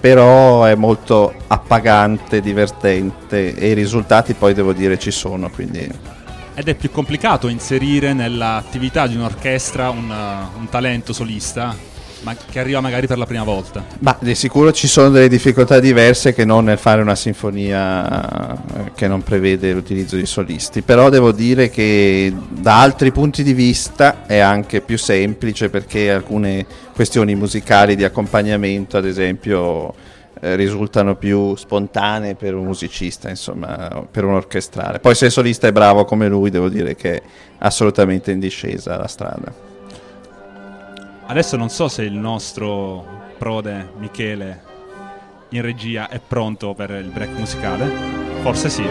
però 0.00 0.64
è 0.64 0.74
molto 0.74 1.34
appagante, 1.46 2.40
divertente 2.40 3.54
e 3.54 3.70
i 3.70 3.74
risultati 3.74 4.34
poi 4.34 4.54
devo 4.54 4.72
dire 4.72 4.98
ci 4.98 5.10
sono, 5.10 5.50
quindi 5.50 6.20
ed 6.54 6.68
è 6.68 6.74
più 6.74 6.90
complicato 6.90 7.48
inserire 7.48 8.12
nell'attività 8.12 9.06
di 9.06 9.14
un'orchestra 9.14 9.88
un, 9.88 10.10
un 10.58 10.68
talento 10.68 11.14
solista 11.14 11.74
ma 12.22 12.34
che 12.34 12.58
arriva 12.58 12.80
magari 12.80 13.06
per 13.06 13.18
la 13.18 13.26
prima 13.26 13.44
volta. 13.44 13.84
Ma 14.00 14.16
di 14.20 14.34
sicuro 14.34 14.72
ci 14.72 14.86
sono 14.86 15.10
delle 15.10 15.28
difficoltà 15.28 15.80
diverse 15.80 16.32
che 16.32 16.44
non 16.44 16.64
nel 16.64 16.78
fare 16.78 17.02
una 17.02 17.14
sinfonia 17.14 18.54
eh, 18.54 18.92
che 18.94 19.08
non 19.08 19.22
prevede 19.22 19.72
l'utilizzo 19.72 20.16
di 20.16 20.26
solisti, 20.26 20.82
però 20.82 21.08
devo 21.08 21.32
dire 21.32 21.70
che 21.70 22.32
da 22.48 22.80
altri 22.80 23.12
punti 23.12 23.42
di 23.42 23.52
vista 23.52 24.26
è 24.26 24.38
anche 24.38 24.80
più 24.80 24.98
semplice 24.98 25.68
perché 25.68 26.10
alcune 26.10 26.64
questioni 26.94 27.34
musicali 27.34 27.96
di 27.96 28.04
accompagnamento, 28.04 28.96
ad 28.96 29.06
esempio, 29.06 29.94
eh, 30.40 30.56
risultano 30.56 31.16
più 31.16 31.54
spontanee 31.54 32.34
per 32.34 32.54
un 32.54 32.64
musicista, 32.64 33.28
insomma, 33.28 34.04
per 34.10 34.24
un 34.24 34.34
orchestrale. 34.34 34.98
Poi 34.98 35.14
se 35.14 35.26
il 35.26 35.32
solista 35.32 35.66
è 35.68 35.72
bravo 35.72 36.04
come 36.04 36.28
lui, 36.28 36.50
devo 36.50 36.68
dire 36.68 36.94
che 36.94 37.16
è 37.16 37.22
assolutamente 37.58 38.30
in 38.32 38.40
discesa 38.40 38.96
la 38.96 39.06
strada. 39.06 39.70
Adesso 41.32 41.56
non 41.56 41.70
so 41.70 41.88
se 41.88 42.02
il 42.02 42.12
nostro 42.12 43.32
prode 43.38 43.92
Michele 43.96 44.62
in 45.48 45.62
regia 45.62 46.10
è 46.10 46.20
pronto 46.20 46.74
per 46.74 46.90
il 46.90 47.08
break 47.08 47.30
musicale. 47.38 47.90
Forse 48.42 48.68
sì. 48.68 48.82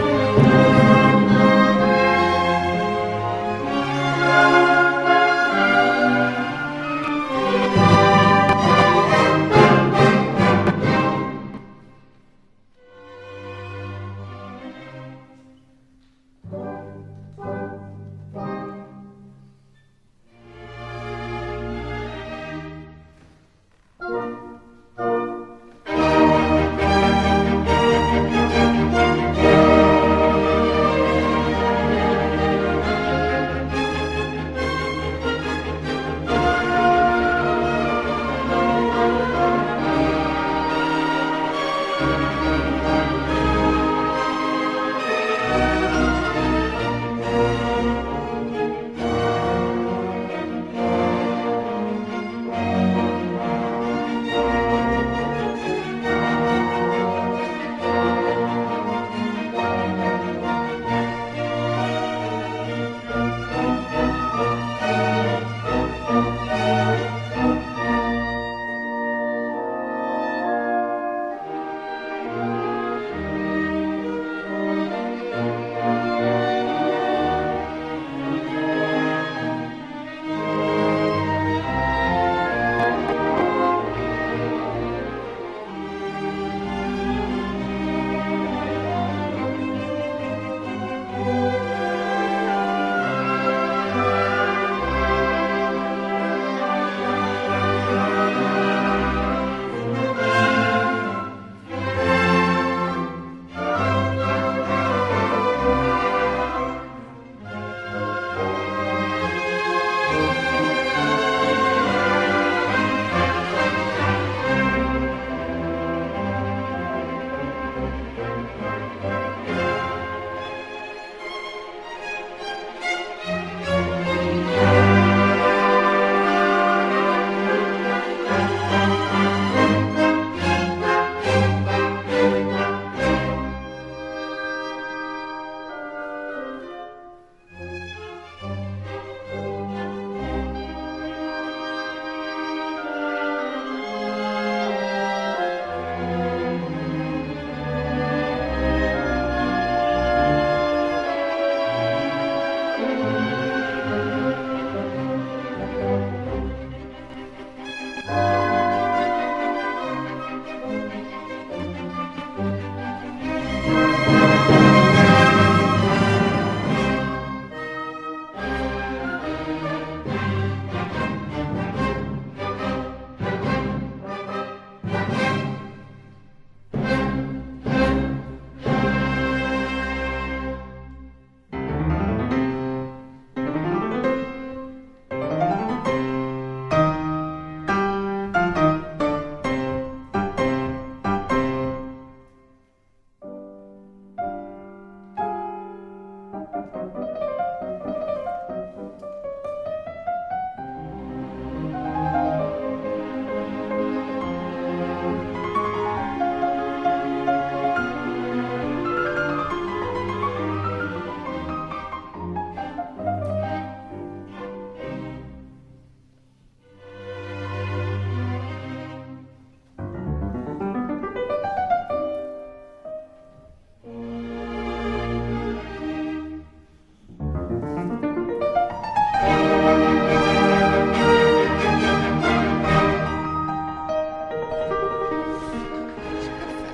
Bye. 158.12 158.41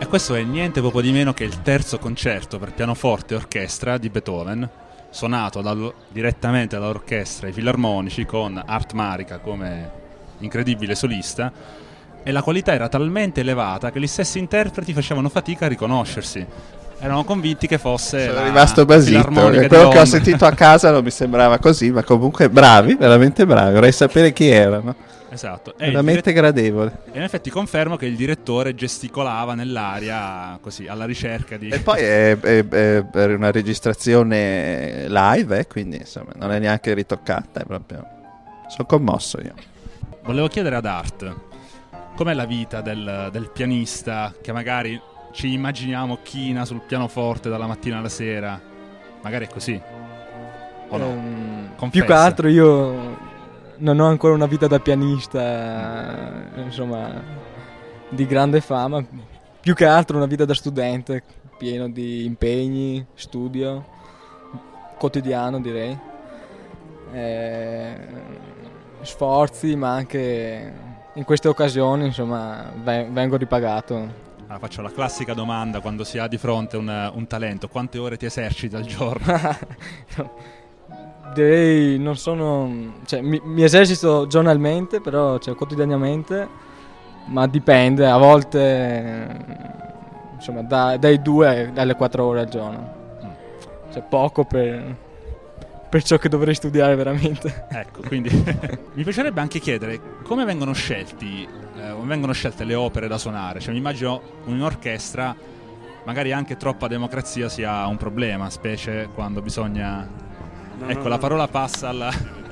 Questo 0.09 0.35
è 0.35 0.43
niente 0.43 0.81
poco 0.81 1.03
di 1.03 1.13
meno 1.13 1.35
che 1.35 1.45
il 1.45 1.61
terzo 1.61 1.99
concerto 1.99 2.59
per 2.59 2.73
pianoforte 2.73 3.35
e 3.35 3.37
orchestra 3.37 3.99
di 3.99 4.09
Beethoven, 4.09 4.67
suonato 5.11 5.61
dal, 5.61 5.93
direttamente 6.09 6.79
dall'orchestra 6.79 7.47
ai 7.47 7.53
filarmonici 7.53 8.25
con 8.25 8.61
Art 8.65 8.93
Marica 8.93 9.39
come 9.39 9.91
incredibile 10.39 10.95
solista 10.95 11.53
e 12.23 12.33
la 12.33 12.43
qualità 12.43 12.73
era 12.73 12.89
talmente 12.89 13.41
elevata 13.41 13.91
che 13.91 14.01
gli 14.01 14.07
stessi 14.07 14.39
interpreti 14.39 14.95
facevano 14.95 15.29
fatica 15.29 15.67
a 15.67 15.69
riconoscersi. 15.69 16.47
Erano 17.01 17.23
convinti 17.25 17.67
che 17.67 17.79
fosse 17.79 18.27
Sono 18.27 18.45
rimasto 18.45 18.85
basito. 18.85 19.29
di 19.29 19.67
Quello 19.69 19.89
che 19.89 19.99
ho 19.99 20.05
sentito 20.05 20.45
a 20.45 20.53
casa 20.53 20.91
non 20.91 21.05
mi 21.05 21.11
sembrava 21.11 21.59
così, 21.59 21.91
ma 21.93 22.03
comunque 22.03 22.51
bravi, 22.51 22.97
veramente 22.97 23.47
bravi. 23.47 23.75
Vorrei 23.75 23.93
sapere 23.93 24.33
chi 24.33 24.49
erano. 24.49 24.95
Esatto. 25.31 25.77
E 25.79 25.87
Veramente 25.87 26.33
gradevole. 26.33 27.03
E 27.13 27.19
in 27.19 27.23
effetti 27.23 27.51
confermo 27.51 27.97
che 27.97 28.07
il 28.07 28.17
direttore 28.17 28.75
gesticolava 28.75 29.55
nell'aria 29.55 30.59
così 30.61 30.87
alla 30.89 31.05
ricerca 31.05 31.57
di. 31.57 31.69
E 31.69 31.81
poi 31.81 32.01
è, 32.01 32.39
è- 32.39 32.67
è 32.67 33.05
per 33.05 33.31
una 33.37 33.51
registrazione 33.53 35.07
live, 35.09 35.59
eh, 35.59 35.67
quindi 35.67 35.99
insomma 35.99 36.33
non 36.37 36.51
è 36.51 36.59
neanche 36.59 36.95
ritoccata, 36.95 37.61
è 37.61 37.65
proprio... 37.65 38.05
Sono 38.69 38.87
commosso 38.87 39.39
io. 39.41 39.55
Volevo 40.25 40.49
chiedere 40.49 40.77
ad 40.77 40.85
Art 40.87 41.35
com'è 42.17 42.35
la 42.35 42.47
vita 42.47 42.81
del, 42.81 43.29
del 43.31 43.49
pianista 43.51 44.35
che 44.43 44.51
magari 44.53 45.01
ci 45.39 45.53
immaginiamo 45.53 46.19
china 46.25 46.65
sul 46.65 46.81
pianoforte 46.81 47.49
dalla 47.49 47.69
mattina 47.69 47.99
alla 47.99 48.09
sera. 48.09 48.61
Magari 49.23 49.47
è 49.47 49.49
così. 49.49 49.81
O 50.89 50.97
no? 50.97 51.05
Ehm, 51.05 51.77
Confessa. 51.77 51.91
più 51.91 52.05
che 52.05 52.13
altro 52.13 52.49
io 52.49 53.17
non 53.77 54.01
ho 54.01 54.07
ancora 54.09 54.35
una 54.35 54.47
vita 54.47 54.67
da 54.67 54.81
pianista, 54.81 56.57
eh, 56.57 56.63
insomma, 56.63 57.23
di 58.09 58.27
grande 58.27 58.61
fama. 58.61 59.01
Più 59.61 59.75
che 59.75 59.85
altro 59.85 60.17
una 60.17 60.27
vita 60.27 60.45
da 60.45 60.55
studente, 60.55 61.23
pieno 61.57 61.89
di 61.89 62.25
impegni, 62.25 63.07
studio, 63.15 63.85
quotidiano 64.99 65.61
direi. 65.61 65.97
Eh, 67.13 67.97
sforzi, 69.03 69.77
ma 69.77 69.91
anche 69.93 70.73
in 71.13 71.23
queste 71.23 71.47
occasioni, 71.47 72.07
insomma, 72.07 72.73
ve- 72.83 73.07
vengo 73.09 73.37
ripagato. 73.37 74.27
Allora, 74.49 74.61
faccio 74.61 74.81
la 74.81 74.91
classica 74.91 75.35
domanda 75.35 75.81
quando 75.81 76.05
si 76.05 76.17
ha 76.17 76.27
di 76.27 76.39
fronte 76.39 76.79
un, 76.79 77.11
un 77.15 77.27
talento: 77.27 77.69
quante 77.69 77.99
ore 77.99 78.17
ti 78.17 78.25
eserciti 78.25 78.75
al 78.75 78.87
giorno? 78.87 79.35
Direi 81.35 81.99
non 81.99 82.17
sono. 82.17 82.95
cioè, 83.05 83.21
mi, 83.21 83.39
mi 83.45 83.63
esercito 83.63 84.27
giornalmente, 84.27 85.03
però 85.03 85.39
cioè, 85.39 85.55
quotidianamente, 85.55 86.49
ma 87.27 87.47
dipende, 87.47 88.09
a 88.09 88.17
volte 88.17 89.37
insomma 90.35 90.63
da- 90.63 90.97
dai 90.97 91.21
2 91.21 91.73
alle 91.77 91.95
4 91.95 92.25
ore 92.25 92.41
al 92.41 92.49
giorno. 92.49 92.97
Cioè 93.93 94.03
poco 94.03 94.45
per, 94.45 94.97
per 95.91 96.03
ciò 96.03 96.17
che 96.17 96.31
dovrei 96.31 96.55
studiare 96.55 96.95
veramente. 96.95 97.67
Ecco, 97.69 98.01
quindi 98.07 98.31
mi 98.95 99.03
piacerebbe 99.03 99.43
anche 99.43 99.59
chiedere 99.59 100.01
come 100.23 100.47
vengono 100.47 100.73
scelti, 100.73 101.47
eh, 101.79 101.93
come 101.93 102.07
vengono 102.09 102.33
scelte 102.33 102.65
le 102.65 102.75
opere 102.75 103.09
da 103.09 103.19
suonare. 103.19 103.61
Cioè, 103.61 103.73
mi 103.73 103.79
immagino 103.79 104.21
un'orchestra, 104.45 105.35
magari 106.05 106.33
anche 106.33 106.57
troppa 106.57 106.89
democrazia 106.89 107.49
sia 107.49 107.87
un 107.87 107.97
problema, 107.97 108.51
specie 108.51 109.09
quando 109.15 109.41
bisogna. 109.43 110.07
ecco, 110.87 111.09
la 111.09 111.19
parola 111.19 111.49
passa 111.49 111.89
alla. 111.89 112.11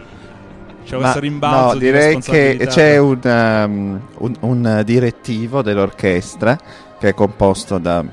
C'è 0.87 0.95
Ma, 0.95 0.99
questo 0.99 1.18
rimbalzo 1.18 1.73
no, 1.75 1.75
di 1.80 1.90
direi 1.90 2.21
che 2.21 2.54
responsabilità. 2.54 2.71
c'è 2.71 2.97
un, 2.99 3.18
um, 3.25 4.00
un- 4.18 4.37
un 4.40 4.83
direttivo 4.85 5.61
dell'orchestra 5.61 6.56
che 7.00 7.09
è 7.09 7.14
composto 7.14 7.78
da 7.78 8.04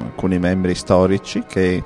alcuni 0.00 0.38
membri 0.38 0.76
storici 0.76 1.42
che 1.48 1.82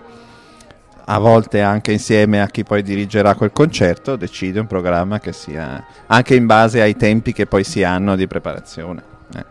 a 1.06 1.18
volte 1.18 1.60
anche 1.60 1.92
insieme 1.92 2.40
a 2.40 2.46
chi 2.46 2.64
poi 2.64 2.82
dirigerà 2.82 3.34
quel 3.34 3.52
concerto 3.52 4.16
decide 4.16 4.60
un 4.60 4.66
programma 4.66 5.18
che 5.18 5.32
sia 5.32 5.84
anche 6.06 6.34
in 6.34 6.46
base 6.46 6.80
ai 6.80 6.96
tempi 6.96 7.32
che 7.32 7.46
poi 7.46 7.62
si 7.62 7.82
hanno 7.82 8.16
di 8.16 8.26
preparazione 8.26 9.02
eh. 9.34 9.44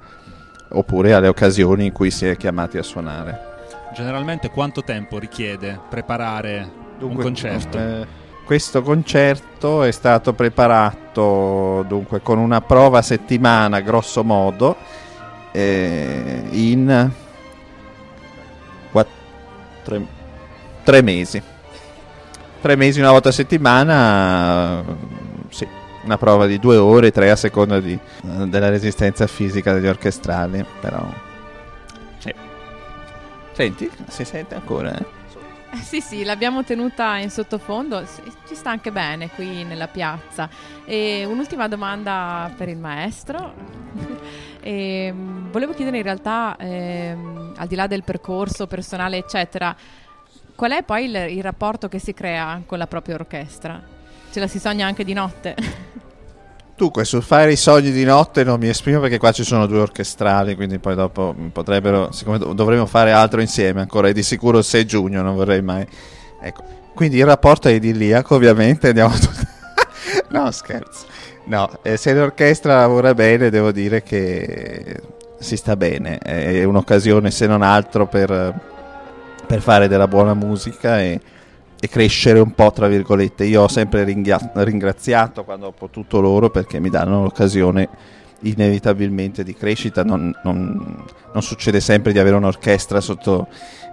oppure 0.70 1.14
alle 1.14 1.28
occasioni 1.28 1.86
in 1.86 1.92
cui 1.92 2.10
si 2.10 2.26
è 2.26 2.36
chiamati 2.38 2.78
a 2.78 2.84
suonare. 2.84 3.52
Generalmente 3.94 4.50
quanto 4.50 4.84
tempo 4.84 5.20
richiede 5.20 5.80
preparare 5.88 6.82
un 7.00 7.16
concerto? 7.16 7.78
eh, 7.78 8.08
questo 8.46 8.82
concerto 8.82 9.84
è 9.84 9.92
stato 9.92 10.34
preparato 10.34 11.84
dunque 11.88 12.22
con 12.22 12.40
una 12.40 12.62
prova 12.62 12.98
a 12.98 13.02
settimana, 13.04 13.80
grosso 13.82 14.24
modo, 14.24 14.76
eh, 15.52 16.44
in 16.50 17.12
qua- 18.92 19.06
tre, 19.84 20.06
tre 20.84 21.02
mesi. 21.02 21.42
Tre 22.62 22.76
mesi 22.78 23.00
una 23.00 23.12
volta 23.12 23.30
a 23.30 23.34
settimana, 23.34 24.84
sì, 25.50 25.68
una 26.04 26.18
prova 26.18 26.46
di 26.46 26.60
due 26.60 26.78
ore, 26.78 27.12
tre 27.12 27.30
a 27.30 27.36
seconda 27.36 27.80
di- 27.82 27.94
eh, 27.94 28.48
della 28.48 28.70
resistenza 28.70 29.28
fisica 29.28 29.74
degli 29.74 29.88
orchestrali, 29.88 30.64
però... 30.80 31.06
Sì. 32.20 32.34
Senti, 33.52 33.90
si 34.08 34.24
sente 34.24 34.56
ancora, 34.56 34.98
eh? 34.98 35.06
Eh, 35.74 35.78
Sì, 35.82 36.00
sì, 36.00 36.24
l'abbiamo 36.24 36.64
tenuta 36.64 37.18
in 37.18 37.30
sottofondo, 37.30 38.02
ci 38.48 38.56
sta 38.56 38.70
anche 38.70 38.92
bene 38.92 39.30
qui 39.30 39.64
nella 39.66 39.88
piazza. 39.88 40.48
E 40.86 41.26
un'ultima 41.26 41.68
domanda 41.68 42.50
per 42.56 42.70
il 42.70 42.78
maestro. 42.78 43.54
Ehm, 44.66 45.52
volevo 45.52 45.74
chiedere 45.74 45.98
in 45.98 46.04
realtà, 46.04 46.56
ehm, 46.58 47.52
al 47.58 47.68
di 47.68 47.76
là 47.76 47.86
del 47.86 48.04
percorso 48.06 48.66
personale, 48.66 49.18
eccetera, 49.18 49.76
qual 50.56 50.72
è 50.72 50.84
poi 50.84 51.06
il, 51.06 51.16
il 51.30 51.44
rapporto 51.44 51.88
che 51.88 52.00
si 52.00 52.14
crea 52.14 52.62
con 52.66 52.78
la 52.78 52.88
propria 52.88 53.16
orchestra? 53.16 53.82
Ce 54.32 54.40
la 54.40 54.48
si 54.48 54.60
sogna 54.60 54.86
anche 54.86 55.04
di 55.04 55.14
notte? 55.14 55.56
Dunque, 56.76 57.06
sul 57.06 57.22
fare 57.22 57.52
i 57.52 57.56
sogni 57.56 57.92
di 57.92 58.04
notte 58.04 58.44
non 58.44 58.60
mi 58.60 58.68
esprimo 58.68 59.00
perché 59.00 59.20
qua 59.20 59.32
ci 59.32 59.44
sono 59.44 59.68
due 59.68 59.80
orchestrali, 59.80 60.56
quindi 60.56 60.80
poi 60.80 60.96
dopo 60.96 61.36
potrebbero, 61.52 62.12
siccome 62.12 62.40
dov- 62.40 62.56
dovremo 62.56 62.88
fare 62.88 63.12
altro 63.12 63.42
insieme 63.42 63.82
ancora, 63.82 64.08
e 64.08 64.14
di 64.14 64.24
sicuro 64.24 64.58
il 64.58 64.64
6 64.64 64.86
giugno, 64.86 65.22
non 65.22 65.36
vorrei 65.36 65.62
mai. 65.62 65.86
Ecco, 66.42 66.64
quindi 66.96 67.18
il 67.18 67.26
rapporto 67.26 67.68
è 67.68 67.72
idilliaco, 67.74 68.34
ovviamente, 68.34 68.88
andiamo 68.88 69.14
tutti... 69.14 69.48
no, 70.30 70.50
scherzo. 70.50 71.06
No, 71.46 71.70
eh, 71.84 71.96
se 71.96 72.14
l'orchestra 72.14 72.78
lavora 72.78 73.14
bene, 73.14 73.52
devo 73.52 73.72
dire 73.72 74.02
che 74.02 75.00
si 75.40 75.56
sta 75.56 75.76
bene, 75.76 76.18
è 76.18 76.64
un'occasione 76.64 77.30
se 77.30 77.46
non 77.46 77.62
altro 77.62 78.08
per, 78.08 78.73
per 79.54 79.62
fare 79.62 79.88
della 79.88 80.08
buona 80.08 80.34
musica 80.34 81.00
e, 81.00 81.22
e 81.80 81.88
crescere 81.88 82.40
un 82.40 82.56
po', 82.56 82.72
tra 82.72 82.88
virgolette. 82.88 83.46
Io 83.46 83.62
ho 83.62 83.68
sempre 83.68 84.04
ringhia- 84.04 84.52
ringraziato 84.56 85.44
quando 85.44 85.68
ho 85.68 85.72
potuto 85.72 86.20
loro 86.20 86.50
perché 86.50 86.80
mi 86.80 86.90
danno 86.90 87.22
l'occasione 87.22 87.88
inevitabilmente 88.40 89.44
di 89.44 89.54
crescita. 89.54 90.04
Non, 90.04 90.36
non- 90.44 91.06
non 91.32 91.44
succede 91.44 91.80
sempre 91.82 92.12
di 92.12 92.18
avere 92.18 92.36
un'orchestra 92.36 93.00
sotto, 93.00 93.48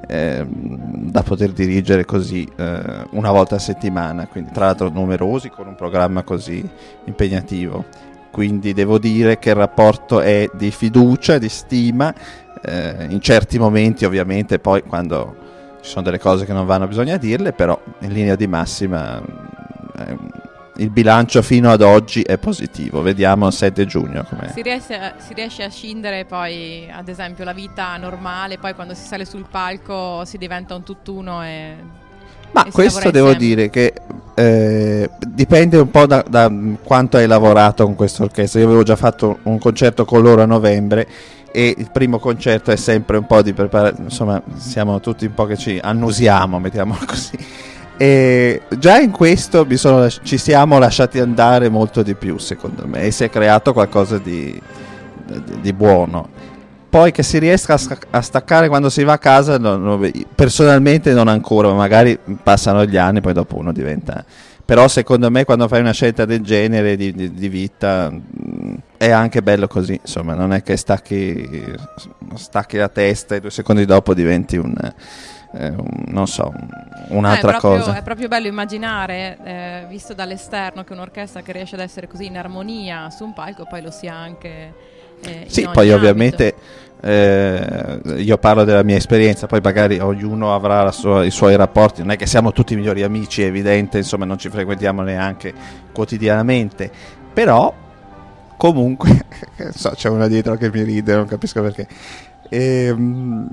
ehm, 0.09 1.11
da 1.11 1.23
poter 1.23 1.51
dirigere 1.51 2.07
così 2.07 2.49
eh, 2.57 3.05
una 3.11 3.31
volta 3.31 3.57
a 3.57 3.59
settimana, 3.59 4.29
quindi 4.29 4.53
tra 4.53 4.65
l'altro 4.65 4.89
numerosi 4.89 5.51
con 5.51 5.67
un 5.67 5.75
programma 5.75 6.23
così 6.23 6.67
impegnativo. 7.05 7.85
Quindi 8.31 8.73
devo 8.73 8.99
dire 8.99 9.39
che 9.39 9.51
il 9.51 9.57
rapporto 9.57 10.21
è 10.21 10.49
di 10.55 10.71
fiducia, 10.71 11.37
di 11.37 11.49
stima, 11.51 12.15
eh, 12.63 13.09
in 13.11 13.21
certi 13.21 13.59
momenti 13.59 14.07
ovviamente 14.07 14.59
poi 14.59 14.83
quando 14.83 15.49
ci 15.83 15.91
sono 15.91 16.05
delle 16.05 16.19
cose 16.19 16.45
che 16.45 16.53
non 16.53 16.67
vanno 16.67 16.87
bisogna 16.87 17.17
dirle, 17.17 17.53
però 17.53 17.81
in 18.01 18.13
linea 18.13 18.37
di 18.37 18.47
massima 18.47 19.21
ehm, 19.99 20.31
il 20.81 20.91
bilancio 20.91 21.43
fino 21.43 21.71
ad 21.71 21.83
oggi 21.83 22.23
è 22.23 22.39
positivo. 22.39 23.03
Vediamo 23.03 23.47
il 23.47 23.53
7 23.53 23.87
giugno 23.87 24.25
com'è. 24.29 24.51
Si 24.53 24.63
riesce, 24.63 24.95
a- 24.95 25.15
si 25.19 25.35
riesce 25.35 25.63
a 25.63 25.69
scindere 25.69 26.25
poi, 26.25 26.89
ad 26.91 27.09
esempio, 27.09 27.45
la 27.45 27.53
vita 27.53 27.97
normale, 27.97 28.59
poi 28.59 28.75
quando 28.75 28.95
si 28.95 29.07
sale 29.07 29.25
sul 29.25 29.45
palco 29.51 30.25
si 30.25 30.39
diventa 30.39 30.75
un 30.75 30.83
tutt'uno 30.83 31.43
e... 31.45 31.75
Ma 32.53 32.65
e 32.65 32.71
questo 32.73 33.11
devo 33.11 33.31
insieme. 33.31 33.55
dire 33.55 33.71
che 33.71 33.93
eh, 34.35 35.09
dipende 35.29 35.77
un 35.79 35.91
po' 35.91 36.07
da, 36.07 36.25
da 36.29 36.51
quanto 36.83 37.17
hai 37.17 37.29
lavorato 37.29 37.85
con 37.85 37.95
questa 37.95 38.25
orchestra. 38.25 38.59
Io 38.59 38.67
avevo 38.67 38.83
già 38.83 38.97
fatto 38.97 39.39
un 39.43 39.59
concerto 39.59 40.05
con 40.05 40.23
loro 40.23 40.43
a 40.43 40.47
novembre 40.47 41.07
e 41.53 41.75
il 41.77 41.91
primo 41.91 42.19
concerto 42.19 42.71
è 42.71 42.77
sempre 42.77 43.17
un 43.17 43.27
po' 43.27 43.43
di 43.43 43.53
preparazione, 43.53 44.09
insomma 44.09 44.43
siamo 44.57 45.01
tutti 45.01 45.25
un 45.27 45.35
po' 45.35 45.47
che 45.47 45.57
ci 45.57 45.79
annusiamo, 45.83 46.59
mettiamolo 46.59 47.01
così. 47.07 47.39
E 47.97 48.63
già 48.79 48.99
in 48.99 49.11
questo 49.11 49.67
sono 49.77 50.09
ci 50.09 50.39
siamo 50.39 50.79
lasciati 50.79 51.19
andare 51.21 51.69
molto 51.69 52.03
di 52.03 52.15
più 52.15 52.39
secondo 52.39 52.87
me 52.87 53.03
e 53.03 53.11
si 53.11 53.25
è 53.25 53.31
creato 53.31 53.75
qualcosa 53.75 54.17
di, 54.19 54.59
di- 55.27 55.61
di 55.61 55.73
buono. 55.73 56.29
Poi 56.89 57.13
che 57.13 57.23
si 57.23 57.39
riesca 57.39 57.79
a, 58.11 58.21
staccare 58.21 58.69
quando 58.69 58.89
si 58.89 59.05
va 59.05 59.13
a 59.13 59.19
casa, 59.19 59.59
no- 59.59 59.77
no, 59.77 60.01
personalmente 60.35 61.13
non 61.13 61.29
ancora, 61.29 61.69
ma 61.69 61.75
magari 61.75 62.19
passano 62.43 62.85
gli 62.85 62.97
anni, 62.97 63.21
poi 63.21 63.33
dopo 63.33 63.57
uno 63.57 63.73
diventa... 63.73 64.25
Però 64.65 64.87
secondo 64.89 65.31
me 65.31 65.45
quando 65.45 65.69
fai 65.69 65.81
una 65.81 65.93
scelta 65.93 66.25
del 66.25 66.41
genere 66.43 66.97
di, 66.97 67.13
di- 67.13 67.33
di 67.33 67.49
vita 67.49 68.13
è 68.97 69.11
anche 69.11 69.43
bello 69.43 69.67
così, 69.67 69.99
insomma, 70.01 70.35
non 70.35 70.53
è 70.53 70.63
che 70.63 70.77
stacchi 70.77 71.75
stacchi 72.35 72.77
la 72.77 72.89
testa 72.89 73.35
e 73.35 73.41
due 73.41 73.51
secondi 73.51 73.85
dopo 73.85 74.15
diventi 74.15 74.57
un, 74.57 74.75
eh, 75.55 75.69
un- 75.69 76.05
non 76.07 76.27
so, 76.27 76.53
un- 76.55 76.69
un'altra 77.09 77.53
Eh, 77.53 77.57
è 77.57 77.59
proprio, 77.59 77.83
cosa. 77.85 77.97
È 77.97 78.03
proprio 78.03 78.29
bello 78.29 78.47
immaginare, 78.47 79.39
eh, 79.45 79.87
visto 79.89 80.15
dall'esterno, 80.15 80.85
che 80.85 80.93
un'orchestra 80.93 81.43
che 81.43 81.53
riesce 81.53 81.75
ad 81.75 81.81
essere 81.81 82.07
così 82.07 82.27
in 82.27 82.37
armonia 82.39 83.11
su 83.11 83.25
un 83.25 83.33
palco 83.35 83.67
poi 83.69 83.83
lo 83.83 83.91
sia 83.91 84.15
anche. 84.15 84.73
eh, 85.23 85.45
Sì, 85.49 85.63
poi 85.63 85.91
ambito. 85.91 85.97
ovviamente 85.97 86.55
eh, 87.03 88.01
io 88.17 88.39
parlo 88.39 88.65
della 88.65 88.83
mia 88.83 88.97
esperienza, 88.97 89.47
poi 89.47 89.61
magari 89.63 89.99
ognuno 89.99 90.55
avrà 90.55 90.91
sua- 90.93 91.25
i 91.25 91.31
suoi 91.31 91.57
rapporti, 91.57 92.01
non 92.03 92.11
è 92.13 92.17
che 92.17 92.27
siamo 92.27 92.53
tutti 92.53 92.75
migliori 92.75 93.03
amici, 93.03 93.43
è 93.43 93.47
evidente, 93.47 93.99
insomma 93.99 94.25
non 94.25 94.39
ci 94.39 94.49
frequentiamo 94.49 95.03
neanche 95.03 95.53
quotidianamente, 95.93 96.91
però 97.33 97.73
comunque, 98.61 99.25
so, 99.73 99.93
c'è 99.95 100.11
una 100.11 100.29
dietro 100.29 100.55
che 100.57 100.71
mi 100.71 100.83
ride, 100.83 101.17
non 101.17 101.25
capisco 101.25 101.63
perché. 101.63 101.89
Ehm, 102.51 103.49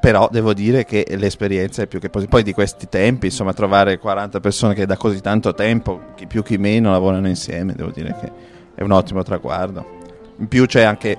però 0.00 0.30
devo 0.32 0.54
dire 0.54 0.86
che 0.86 1.06
l'esperienza 1.18 1.82
è 1.82 1.86
più 1.86 2.00
che 2.00 2.08
positiva. 2.08 2.36
Poi 2.36 2.42
di 2.42 2.54
questi 2.54 2.88
tempi, 2.88 3.26
insomma, 3.26 3.52
trovare 3.52 3.98
40 3.98 4.40
persone 4.40 4.72
che 4.72 4.86
da 4.86 4.96
così 4.96 5.20
tanto 5.20 5.52
tempo, 5.52 6.00
chi 6.14 6.26
più 6.26 6.42
chi 6.42 6.56
meno, 6.56 6.90
lavorano 6.90 7.28
insieme, 7.28 7.74
devo 7.74 7.90
dire 7.90 8.16
che 8.18 8.32
è 8.74 8.82
un 8.82 8.92
ottimo 8.92 9.22
traguardo. 9.22 9.98
In 10.38 10.48
più 10.48 10.64
c'è 10.64 10.84
anche, 10.84 11.10
eh, 11.10 11.18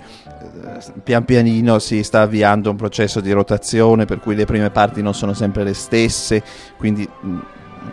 pian 1.04 1.24
pianino 1.24 1.78
si 1.78 2.02
sta 2.02 2.22
avviando 2.22 2.72
un 2.72 2.76
processo 2.76 3.22
di 3.22 3.32
rotazione 3.32 4.06
per 4.06 4.20
cui 4.20 4.34
le 4.34 4.46
prime 4.46 4.72
parti 4.72 5.04
non 5.04 5.14
sono 5.14 5.36
sempre 5.36 5.64
le 5.64 5.76
stesse, 5.76 6.42
quindi 6.76 7.08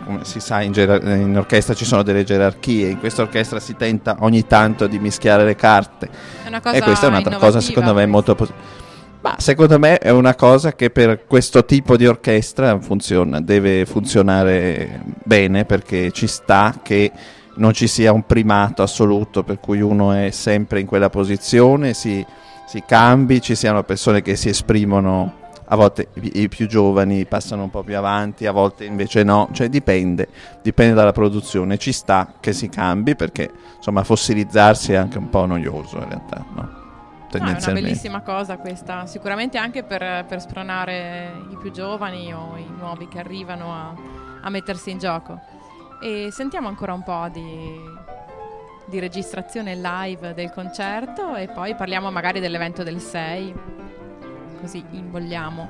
come 0.05 0.23
si 0.23 0.39
sa 0.39 0.61
in, 0.61 0.71
gerar- 0.71 1.03
in 1.03 1.37
orchestra 1.37 1.73
ci 1.73 1.85
sono 1.85 2.03
delle 2.03 2.23
gerarchie, 2.23 2.89
in 2.89 2.99
questa 2.99 3.21
orchestra 3.21 3.59
si 3.59 3.75
tenta 3.75 4.17
ogni 4.19 4.45
tanto 4.47 4.87
di 4.87 4.99
mischiare 4.99 5.43
le 5.43 5.55
carte 5.55 6.09
e 6.73 6.81
questa 6.81 7.05
è 7.05 7.09
un'altra 7.09 7.37
cosa 7.37 7.61
secondo 7.61 7.93
me 7.93 8.05
molto 8.05 8.35
positiva. 8.35 8.87
Ma 9.21 9.35
secondo 9.37 9.77
me 9.77 9.97
è 9.97 10.11
una 10.11 10.33
cosa 10.33 10.73
che 10.73 10.91
per 10.91 11.25
questo 11.25 11.65
tipo 11.65 11.97
di 11.97 12.07
orchestra 12.07 12.79
funziona, 12.79 13.41
deve 13.41 13.85
funzionare 13.85 15.01
bene 15.23 15.65
perché 15.65 16.11
ci 16.11 16.25
sta 16.25 16.79
che 16.81 17.11
non 17.55 17.73
ci 17.73 17.87
sia 17.87 18.13
un 18.13 18.25
primato 18.25 18.81
assoluto 18.81 19.43
per 19.43 19.59
cui 19.59 19.81
uno 19.81 20.13
è 20.13 20.29
sempre 20.31 20.79
in 20.79 20.85
quella 20.85 21.09
posizione, 21.09 21.93
si, 21.93 22.25
si 22.65 22.83
cambi, 22.87 23.41
ci 23.41 23.55
siano 23.55 23.83
persone 23.83 24.21
che 24.21 24.37
si 24.37 24.47
esprimono, 24.47 25.38
a 25.71 25.75
volte 25.75 26.09
i, 26.15 26.41
i 26.41 26.49
più 26.49 26.67
giovani 26.67 27.25
passano 27.25 27.63
un 27.63 27.69
po' 27.69 27.83
più 27.83 27.97
avanti, 27.97 28.45
a 28.45 28.51
volte 28.51 28.85
invece 28.85 29.23
no, 29.23 29.49
cioè 29.51 29.69
dipende, 29.69 30.27
dipende 30.61 30.93
dalla 30.93 31.11
produzione, 31.11 31.77
ci 31.77 31.91
sta 31.91 32.33
che 32.39 32.53
si 32.53 32.69
cambi 32.69 33.15
perché 33.15 33.51
insomma 33.75 34.03
fossilizzarsi 34.03 34.93
è 34.93 34.95
anche 34.95 35.17
un 35.17 35.29
po' 35.29 35.45
noioso 35.45 35.97
in 35.97 36.07
realtà, 36.07 36.45
no? 36.53 36.77
Ah, 37.31 37.37
è 37.37 37.63
una 37.63 37.73
bellissima 37.73 38.21
cosa 38.21 38.57
questa, 38.57 39.05
sicuramente 39.05 39.59
anche 39.59 39.83
per, 39.83 40.25
per 40.25 40.41
spronare 40.41 41.31
i 41.51 41.57
più 41.57 41.69
giovani 41.69 42.33
o 42.33 42.57
i 42.57 42.65
nuovi 42.75 43.07
che 43.07 43.19
arrivano 43.19 43.71
a, 43.71 43.93
a 44.41 44.49
mettersi 44.49 44.89
in 44.89 44.97
gioco. 44.97 45.39
E 46.01 46.29
sentiamo 46.31 46.69
ancora 46.69 46.93
un 46.93 47.03
po' 47.03 47.27
di, 47.31 47.79
di 48.87 48.97
registrazione 48.97 49.75
live 49.75 50.33
del 50.33 50.49
concerto 50.49 51.35
e 51.35 51.47
poi 51.47 51.75
parliamo 51.75 52.09
magari 52.09 52.39
dell'evento 52.39 52.81
del 52.81 52.99
6, 52.99 53.53
così 54.59 54.83
invogliamo. 54.91 55.67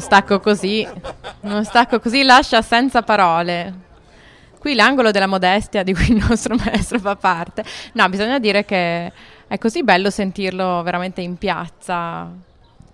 Stacco 0.00 0.40
così, 0.40 0.86
uno 1.40 1.62
stacco 1.62 2.00
così 2.00 2.22
lascia 2.22 2.62
senza 2.62 3.02
parole. 3.02 3.88
Qui 4.58 4.74
l'angolo 4.74 5.10
della 5.10 5.26
modestia 5.26 5.82
di 5.82 5.94
cui 5.94 6.10
il 6.10 6.24
nostro 6.28 6.54
maestro 6.62 6.98
fa 6.98 7.16
parte. 7.16 7.64
No, 7.92 8.08
bisogna 8.08 8.38
dire 8.38 8.64
che 8.64 9.12
è 9.46 9.58
così 9.58 9.82
bello 9.82 10.10
sentirlo 10.10 10.82
veramente 10.82 11.20
in 11.20 11.36
piazza, 11.36 12.30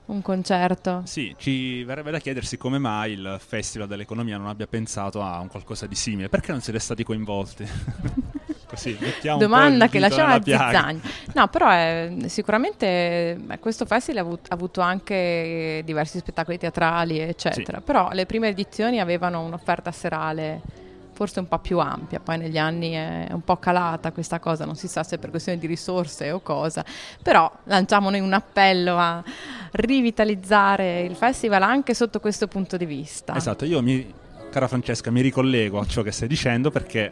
un 0.07 0.23
concerto. 0.23 1.03
Sì, 1.05 1.35
ci 1.39 1.83
verrebbe 1.85 2.11
da 2.11 2.19
chiedersi 2.19 2.57
come 2.57 2.79
mai 2.79 3.13
il 3.13 3.39
Festival 3.45 3.89
dell'Economia 3.89 4.37
non 4.37 4.49
abbia 4.49 4.67
pensato 4.67 5.23
a 5.23 5.41
un 5.41 5.49
qualcosa 5.49 5.87
di 5.87 5.95
simile. 5.95 6.29
Perché 6.29 6.53
non 6.53 6.61
siete 6.61 6.79
stati 6.79 7.03
coinvolti? 7.03 7.67
Così, 8.77 8.99
Domanda 9.39 9.89
che 9.89 9.99
lasciamo 9.99 10.35
a 10.35 10.43
zizzagno. 10.43 11.01
No, 11.33 11.49
però 11.49 11.71
è, 11.71 12.13
sicuramente 12.27 12.87
eh, 12.87 13.59
questo 13.59 13.87
festival 13.87 14.23
ha 14.23 14.27
avuto, 14.27 14.43
ha 14.49 14.55
avuto, 14.55 14.81
anche 14.81 15.83
diversi 15.85 16.19
spettacoli 16.19 16.59
teatrali, 16.59 17.19
eccetera. 17.19 17.79
Sì. 17.79 17.85
Però 17.85 18.11
le 18.13 18.27
prime 18.27 18.49
edizioni 18.49 19.01
avevano 19.01 19.43
un'offerta 19.43 19.91
serale 19.91 20.85
forse 21.17 21.41
un 21.41 21.49
po' 21.49 21.59
più 21.59 21.79
ampia, 21.79 22.21
poi 22.21 22.37
negli 22.37 22.59
anni 22.59 22.93
è 22.93 23.29
un 23.31 23.41
po' 23.41 23.57
calata 23.57 24.13
questa 24.13 24.39
cosa, 24.39 24.67
non 24.67 24.77
si 24.77 24.87
sa 24.87 25.03
se 25.03 25.17
per 25.17 25.31
questione 25.31 25.59
di 25.59 25.67
risorse 25.67 26.31
o 26.31 26.41
cosa, 26.41 26.85
però 27.23 27.51
lanciamo 27.65 28.11
noi 28.11 28.21
un 28.21 28.35
appello 28.35 28.99
a 28.99 29.25
rivitalizzare 29.73 31.01
il 31.01 31.17
festival 31.17 31.63
anche 31.63 31.95
sotto 31.95 32.21
questo 32.21 32.49
punto 32.49 32.77
di 32.77 32.85
vista. 32.85 33.35
Esatto, 33.35 33.65
io 33.65 33.81
mi, 33.81 34.13
cara 34.51 34.69
Francesca, 34.69 35.11
mi 35.11 35.23
ricollego 35.23 35.81
a 35.81 35.87
ciò 35.87 36.03
che 36.03 36.13
stai 36.13 36.29
dicendo 36.29 36.71
perché 36.71 37.11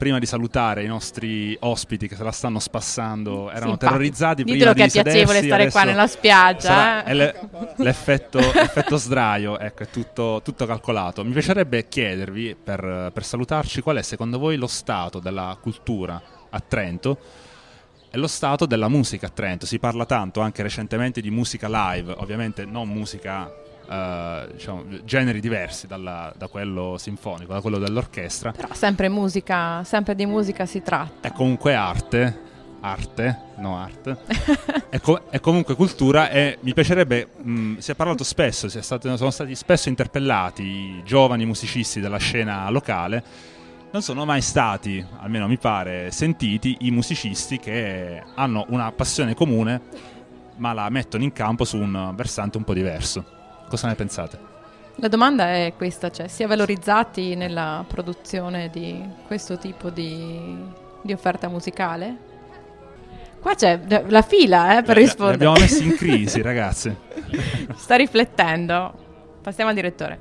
prima 0.00 0.18
di 0.18 0.24
salutare 0.24 0.82
i 0.82 0.86
nostri 0.86 1.54
ospiti 1.60 2.08
che 2.08 2.16
se 2.16 2.22
la 2.22 2.32
stanno 2.32 2.58
spassando, 2.58 3.50
erano 3.50 3.72
sì, 3.72 3.78
terrorizzati 3.80 4.44
Ditelo 4.44 4.72
prima 4.72 4.86
che 4.86 4.98
è 4.98 5.02
piacevole 5.02 5.42
stare 5.42 5.70
qua 5.70 5.84
nella 5.84 6.06
spiaggia. 6.06 7.04
Eh? 7.04 7.12
Le, 7.12 7.40
l'effetto, 7.76 8.38
l'effetto, 8.38 8.96
sdraio, 8.96 9.58
ecco, 9.58 9.82
è 9.82 9.90
tutto, 9.90 10.40
tutto, 10.42 10.64
calcolato. 10.64 11.22
Mi 11.22 11.32
piacerebbe 11.32 11.86
chiedervi, 11.86 12.56
per, 12.56 13.10
per 13.12 13.22
salutarci, 13.22 13.82
qual 13.82 13.98
è 13.98 14.02
secondo 14.02 14.38
voi 14.38 14.56
lo 14.56 14.68
stato 14.68 15.18
della 15.18 15.54
cultura 15.60 16.18
a 16.48 16.60
Trento 16.66 17.18
e 18.10 18.16
lo 18.16 18.26
stato 18.26 18.64
della 18.64 18.88
musica 18.88 19.26
a 19.26 19.30
Trento. 19.30 19.66
Si 19.66 19.78
parla 19.78 20.06
tanto 20.06 20.40
anche 20.40 20.62
recentemente 20.62 21.20
di 21.20 21.30
musica 21.30 21.68
live, 21.68 22.14
ovviamente 22.16 22.64
non 22.64 22.88
musica 22.88 23.52
uh, 23.90 24.52
diciamo, 24.52 24.84
generi 25.04 25.40
diversi 25.40 25.86
dalla, 25.86 26.32
da 26.36 26.46
quello 26.46 26.96
sinfonico, 26.96 27.52
da 27.52 27.60
quello 27.60 27.78
dell'orchestra. 27.78 28.52
Però 28.52 28.72
sempre 28.72 29.08
musica, 29.08 29.82
sempre 29.84 30.14
di 30.14 30.26
musica 30.26 30.64
si 30.66 30.80
tratta. 30.82 31.28
È 31.28 31.32
comunque 31.32 31.74
arte, 31.74 32.38
arte, 32.80 33.38
no 33.56 33.76
arte, 33.76 34.16
è, 34.88 35.00
co- 35.00 35.22
è, 35.28 35.40
comunque 35.40 35.74
cultura 35.74 36.30
e 36.30 36.58
mi 36.60 36.72
piacerebbe, 36.72 37.28
mh, 37.42 37.78
si 37.78 37.90
è 37.90 37.94
parlato 37.94 38.24
spesso, 38.24 38.66
è 38.66 38.82
stato, 38.82 39.14
sono 39.16 39.30
stati 39.30 39.54
spesso 39.54 39.88
interpellati 39.88 40.62
i 40.62 41.02
giovani 41.04 41.44
musicisti 41.44 42.00
della 42.00 42.18
scena 42.18 42.70
locale, 42.70 43.22
non 43.92 44.02
sono 44.02 44.24
mai 44.24 44.40
stati, 44.40 45.04
almeno 45.18 45.48
mi 45.48 45.58
pare, 45.58 46.12
sentiti 46.12 46.76
i 46.82 46.92
musicisti 46.92 47.58
che 47.58 48.22
hanno 48.36 48.64
una 48.68 48.92
passione 48.92 49.34
comune 49.34 50.18
ma 50.60 50.74
la 50.74 50.90
mettono 50.90 51.24
in 51.24 51.32
campo 51.32 51.64
su 51.64 51.78
un 51.78 52.12
versante 52.14 52.58
un 52.58 52.64
po' 52.64 52.74
diverso. 52.74 53.39
Cosa 53.70 53.86
ne 53.86 53.94
pensate? 53.94 54.38
La 54.96 55.06
domanda 55.06 55.52
è 55.54 55.74
questa, 55.76 56.10
cioè 56.10 56.26
si 56.26 56.42
è 56.42 56.46
valorizzati 56.48 57.36
nella 57.36 57.84
produzione 57.86 58.68
di 58.68 59.00
questo 59.28 59.58
tipo 59.58 59.90
di, 59.90 60.58
di 61.02 61.12
offerta 61.12 61.48
musicale? 61.48 62.16
Qua 63.40 63.54
c'è 63.54 63.80
la 64.08 64.22
fila 64.22 64.78
eh, 64.78 64.82
per 64.82 64.98
eh, 64.98 65.02
rispondere. 65.02 65.38
Li 65.38 65.46
abbiamo 65.46 65.60
messi 65.60 65.86
in 65.86 65.94
crisi, 65.96 66.42
ragazzi. 66.42 66.94
Sta 67.76 67.94
riflettendo. 67.94 68.92
Passiamo 69.40 69.70
al 69.70 69.76
direttore. 69.76 70.18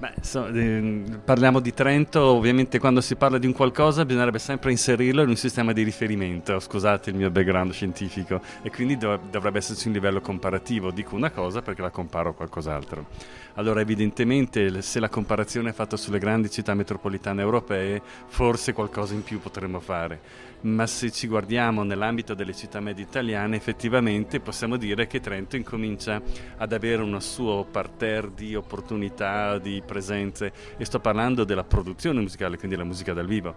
Beh, 0.00 0.14
so, 0.22 0.46
eh, 0.46 1.04
parliamo 1.22 1.60
di 1.60 1.74
Trento, 1.74 2.22
ovviamente 2.22 2.78
quando 2.78 3.02
si 3.02 3.16
parla 3.16 3.36
di 3.36 3.44
un 3.44 3.52
qualcosa 3.52 4.06
bisognerebbe 4.06 4.38
sempre 4.38 4.70
inserirlo 4.70 5.20
in 5.20 5.28
un 5.28 5.36
sistema 5.36 5.74
di 5.74 5.82
riferimento, 5.82 6.58
scusate 6.58 7.10
il 7.10 7.16
mio 7.16 7.30
background 7.30 7.72
scientifico, 7.72 8.40
e 8.62 8.70
quindi 8.70 8.96
dov- 8.96 9.28
dovrebbe 9.28 9.58
esserci 9.58 9.88
un 9.88 9.92
livello 9.92 10.22
comparativo, 10.22 10.90
dico 10.90 11.16
una 11.16 11.30
cosa 11.30 11.60
perché 11.60 11.82
la 11.82 11.90
comparo 11.90 12.30
a 12.30 12.32
qualcos'altro. 12.32 13.08
Allora 13.56 13.82
evidentemente 13.82 14.80
se 14.80 15.00
la 15.00 15.10
comparazione 15.10 15.68
è 15.68 15.72
fatta 15.74 15.98
sulle 15.98 16.18
grandi 16.18 16.48
città 16.48 16.72
metropolitane 16.72 17.42
europee, 17.42 18.00
forse 18.26 18.72
qualcosa 18.72 19.12
in 19.12 19.22
più 19.22 19.38
potremmo 19.38 19.80
fare 19.80 20.48
ma 20.62 20.86
se 20.86 21.10
ci 21.10 21.26
guardiamo 21.26 21.82
nell'ambito 21.82 22.34
delle 22.34 22.54
città 22.54 22.80
medie 22.80 23.04
italiane 23.04 23.56
effettivamente 23.56 24.40
possiamo 24.40 24.76
dire 24.76 25.06
che 25.06 25.20
Trento 25.20 25.56
incomincia 25.56 26.20
ad 26.56 26.72
avere 26.72 27.02
un 27.02 27.20
suo 27.20 27.64
parterre 27.64 28.32
di 28.34 28.54
opportunità, 28.54 29.58
di 29.58 29.82
presenze. 29.84 30.52
E 30.76 30.84
sto 30.84 31.00
parlando 31.00 31.44
della 31.44 31.64
produzione 31.64 32.20
musicale, 32.20 32.58
quindi 32.58 32.76
la 32.76 32.84
musica 32.84 33.12
dal 33.12 33.26
vivo. 33.26 33.54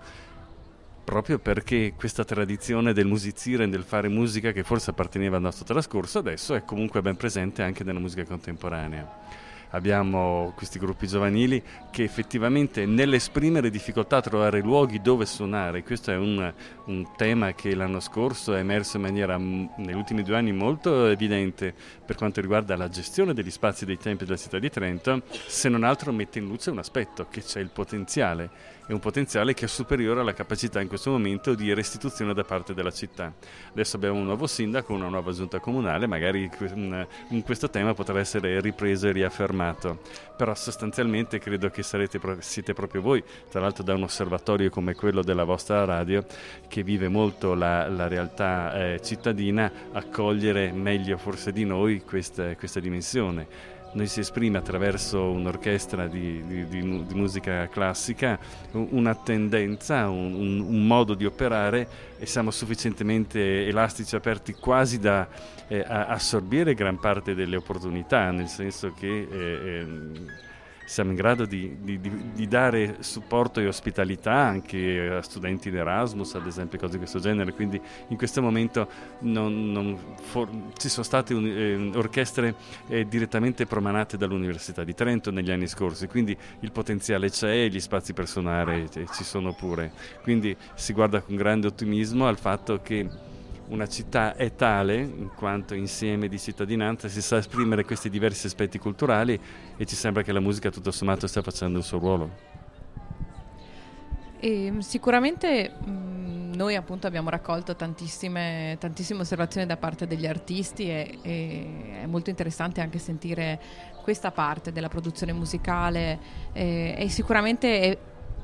Proprio 1.03 1.37
perché 1.39 1.93
questa 1.97 2.23
tradizione 2.23 2.93
del 2.93 3.05
musicire 3.05 3.65
e 3.65 3.69
del 3.69 3.83
fare 3.83 4.07
musica 4.07 4.51
che 4.51 4.63
forse 4.63 4.91
apparteneva 4.91 5.35
al 5.35 5.41
nostro 5.41 5.65
trascorso 5.65 6.19
adesso 6.19 6.55
è 6.55 6.63
comunque 6.63 7.01
ben 7.01 7.17
presente 7.17 7.61
anche 7.61 7.83
nella 7.83 7.99
musica 7.99 8.23
contemporanea 8.23 9.42
abbiamo 9.73 10.53
questi 10.55 10.79
gruppi 10.79 11.07
giovanili 11.07 11.61
che 11.91 12.03
effettivamente 12.03 12.85
nell'esprimere 12.85 13.69
difficoltà 13.69 14.17
a 14.17 14.21
trovare 14.21 14.61
luoghi 14.61 15.01
dove 15.01 15.25
suonare, 15.25 15.83
questo 15.83 16.11
è 16.11 16.15
un, 16.15 16.51
un 16.85 17.07
tema 17.15 17.53
che 17.53 17.75
l'anno 17.75 17.99
scorso 17.99 18.53
è 18.53 18.59
emerso 18.59 18.97
in 18.97 19.03
maniera 19.03 19.37
negli 19.37 19.93
ultimi 19.93 20.23
due 20.23 20.37
anni 20.37 20.51
molto 20.51 21.07
evidente 21.07 21.73
per 22.05 22.15
quanto 22.15 22.41
riguarda 22.41 22.75
la 22.75 22.89
gestione 22.89 23.33
degli 23.33 23.51
spazi 23.51 23.85
dei 23.85 23.97
tempi 23.97 24.25
della 24.25 24.37
città 24.37 24.59
di 24.59 24.69
Trento, 24.69 25.23
se 25.29 25.69
non 25.69 25.83
altro 25.83 26.11
mette 26.11 26.39
in 26.39 26.45
luce 26.45 26.69
un 26.69 26.79
aspetto, 26.79 27.27
che 27.29 27.41
c'è 27.41 27.59
il 27.59 27.69
potenziale 27.69 28.73
è 28.85 28.91
un 28.91 28.99
potenziale 28.99 29.53
che 29.53 29.63
è 29.63 29.67
superiore 29.69 30.19
alla 30.19 30.33
capacità 30.33 30.81
in 30.81 30.89
questo 30.89 31.09
momento 31.09 31.55
di 31.55 31.73
restituzione 31.73 32.33
da 32.33 32.43
parte 32.43 32.73
della 32.73 32.91
città. 32.91 33.33
Adesso 33.71 33.95
abbiamo 33.95 34.19
un 34.19 34.25
nuovo 34.25 34.45
sindaco, 34.45 34.93
una 34.93 35.07
nuova 35.07 35.31
giunta 35.31 35.59
comunale, 35.59 36.05
magari 36.05 36.49
in 37.29 37.43
questo 37.43 37.69
tema 37.69 37.93
potrà 37.93 38.19
essere 38.19 38.59
ripreso 38.59 39.07
e 39.07 39.13
riaffermato, 39.13 39.62
però 40.35 40.53
sostanzialmente 40.55 41.39
credo 41.39 41.69
che 41.69 41.83
sarete, 41.83 42.19
siete 42.39 42.73
proprio 42.73 43.01
voi, 43.01 43.23
tra 43.49 43.61
l'altro 43.61 43.83
da 43.83 43.93
un 43.93 44.03
osservatorio 44.03 44.69
come 44.69 44.95
quello 44.95 45.21
della 45.21 45.43
vostra 45.43 45.85
radio, 45.85 46.25
che 46.67 46.83
vive 46.83 47.07
molto 47.07 47.53
la, 47.53 47.87
la 47.87 48.07
realtà 48.07 48.93
eh, 48.93 49.01
cittadina, 49.01 49.71
a 49.91 50.03
cogliere 50.03 50.71
meglio 50.71 51.17
forse 51.17 51.51
di 51.51 51.63
noi 51.63 52.01
questa, 52.01 52.55
questa 52.55 52.79
dimensione 52.79 53.72
noi 53.93 54.07
si 54.07 54.19
esprime 54.19 54.57
attraverso 54.57 55.31
un'orchestra 55.31 56.07
di, 56.07 56.43
di, 56.45 56.67
di, 56.67 57.05
di 57.05 57.13
musica 57.13 57.67
classica 57.67 58.37
una 58.71 59.15
tendenza, 59.15 60.09
un, 60.09 60.33
un, 60.33 60.59
un, 60.59 60.87
modo 60.87 61.13
di 61.13 61.25
operare 61.25 61.87
e 62.17 62.25
siamo 62.25 62.51
sufficientemente 62.51 63.67
elastici, 63.67 64.15
aperti 64.15 64.53
quasi 64.53 64.99
da 64.99 65.27
eh, 65.67 65.83
assorbire 65.87 66.73
gran 66.73 66.99
parte 66.99 67.35
delle 67.35 67.55
opportunità, 67.55 68.31
nel 68.31 68.47
senso 68.47 68.93
che... 68.93 69.27
Eh, 69.31 69.79
eh, 69.79 70.51
siamo 70.93 71.09
in 71.09 71.15
grado 71.15 71.45
di, 71.45 71.77
di, 71.81 71.99
di, 71.99 72.47
dare 72.47 72.97
supporto 72.99 73.59
e 73.59 73.65
ospitalità 73.65 74.33
anche 74.33 75.09
a 75.09 75.23
studenti 75.23 75.69
in 75.69 75.77
Erasmus, 75.77 76.35
ad 76.35 76.45
esempio, 76.45 76.77
cose 76.77 76.91
di 76.91 76.97
questo 76.99 77.17
genere. 77.17 77.51
Quindi 77.53 77.81
in 78.09 78.15
questo 78.15 78.43
momento 78.43 78.87
non, 79.21 79.71
non 79.71 79.97
for, 80.21 80.47
ci 80.77 80.89
sono 80.89 81.03
state 81.03 81.33
un, 81.33 81.47
eh, 81.47 81.97
orchestre 81.97 82.53
eh, 82.89 83.07
direttamente 83.07 83.65
promanate 83.65 84.17
dall'Università 84.17 84.83
di 84.83 84.93
Trento 84.93 85.31
negli 85.31 85.49
anni 85.49 85.65
scorsi, 85.65 86.05
quindi 86.05 86.37
il 86.59 86.71
potenziale 86.71 87.31
c'è 87.31 87.63
e 87.63 87.69
gli 87.69 87.79
spazi 87.79 88.13
personali 88.13 88.87
eh, 88.93 89.07
ci 89.15 89.23
sono 89.23 89.51
pure. 89.53 89.93
Quindi 90.21 90.55
si 90.75 90.93
guarda 90.93 91.21
con 91.21 91.35
grande 91.35 91.65
ottimismo 91.65 92.27
al 92.27 92.37
fatto 92.37 92.83
che 92.83 93.31
una 93.67 93.87
città 93.87 94.35
è 94.35 94.55
tale 94.55 94.95
in 94.97 95.31
quanto 95.35 95.73
insieme 95.73 96.27
di 96.27 96.37
cittadinanza 96.37 97.07
si 97.07 97.21
sa 97.21 97.37
esprimere 97.37 97.85
questi 97.85 98.09
diversi 98.09 98.47
aspetti 98.47 98.77
culturali 98.77 99.39
e 99.77 99.85
ci 99.85 99.95
sembra 99.95 100.21
che 100.21 100.31
la 100.31 100.39
musica 100.39 100.69
tutto 100.69 100.91
sommato 100.91 101.27
stia 101.27 101.41
facendo 101.41 101.77
il 101.77 101.83
suo 101.83 101.99
ruolo. 101.99 102.51
E 104.39 104.73
sicuramente 104.79 105.69
mh, 105.69 106.55
noi 106.55 106.75
appunto 106.75 107.07
abbiamo 107.07 107.29
raccolto 107.29 107.75
tantissime, 107.75 108.75
tantissime, 108.79 109.21
osservazioni 109.21 109.65
da 109.65 109.77
parte 109.77 110.05
degli 110.05 110.27
artisti 110.27 110.89
e, 110.89 111.19
e, 111.21 112.01
è 112.01 112.05
molto 112.05 112.29
interessante 112.29 112.81
anche 112.81 112.99
sentire 112.99 113.59
questa 114.01 114.31
parte 114.31 114.73
della 114.73 114.89
produzione 114.89 115.31
musicale 115.31 116.19
e, 116.51 116.95
e 116.97 117.09
sicuramente 117.09 117.97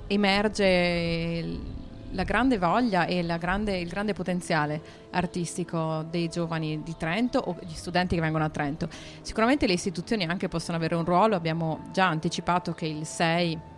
emerge 0.07 1.57
la 2.11 2.23
grande 2.23 2.57
voglia 2.57 3.05
e 3.05 3.25
grande, 3.37 3.77
il 3.77 3.89
grande 3.89 4.13
potenziale 4.13 4.81
artistico 5.11 6.05
dei 6.09 6.27
giovani 6.27 6.81
di 6.83 6.95
Trento 6.97 7.39
o 7.39 7.55
gli 7.61 7.73
studenti 7.73 8.15
che 8.15 8.21
vengono 8.21 8.43
a 8.43 8.49
Trento. 8.49 8.89
Sicuramente 9.21 9.67
le 9.67 9.73
istituzioni 9.73 10.23
anche 10.25 10.47
possono 10.47 10.77
avere 10.77 10.95
un 10.95 11.05
ruolo, 11.05 11.35
abbiamo 11.35 11.81
già 11.91 12.07
anticipato 12.07 12.73
che 12.73 12.85
il 12.85 13.05
6 13.05 13.77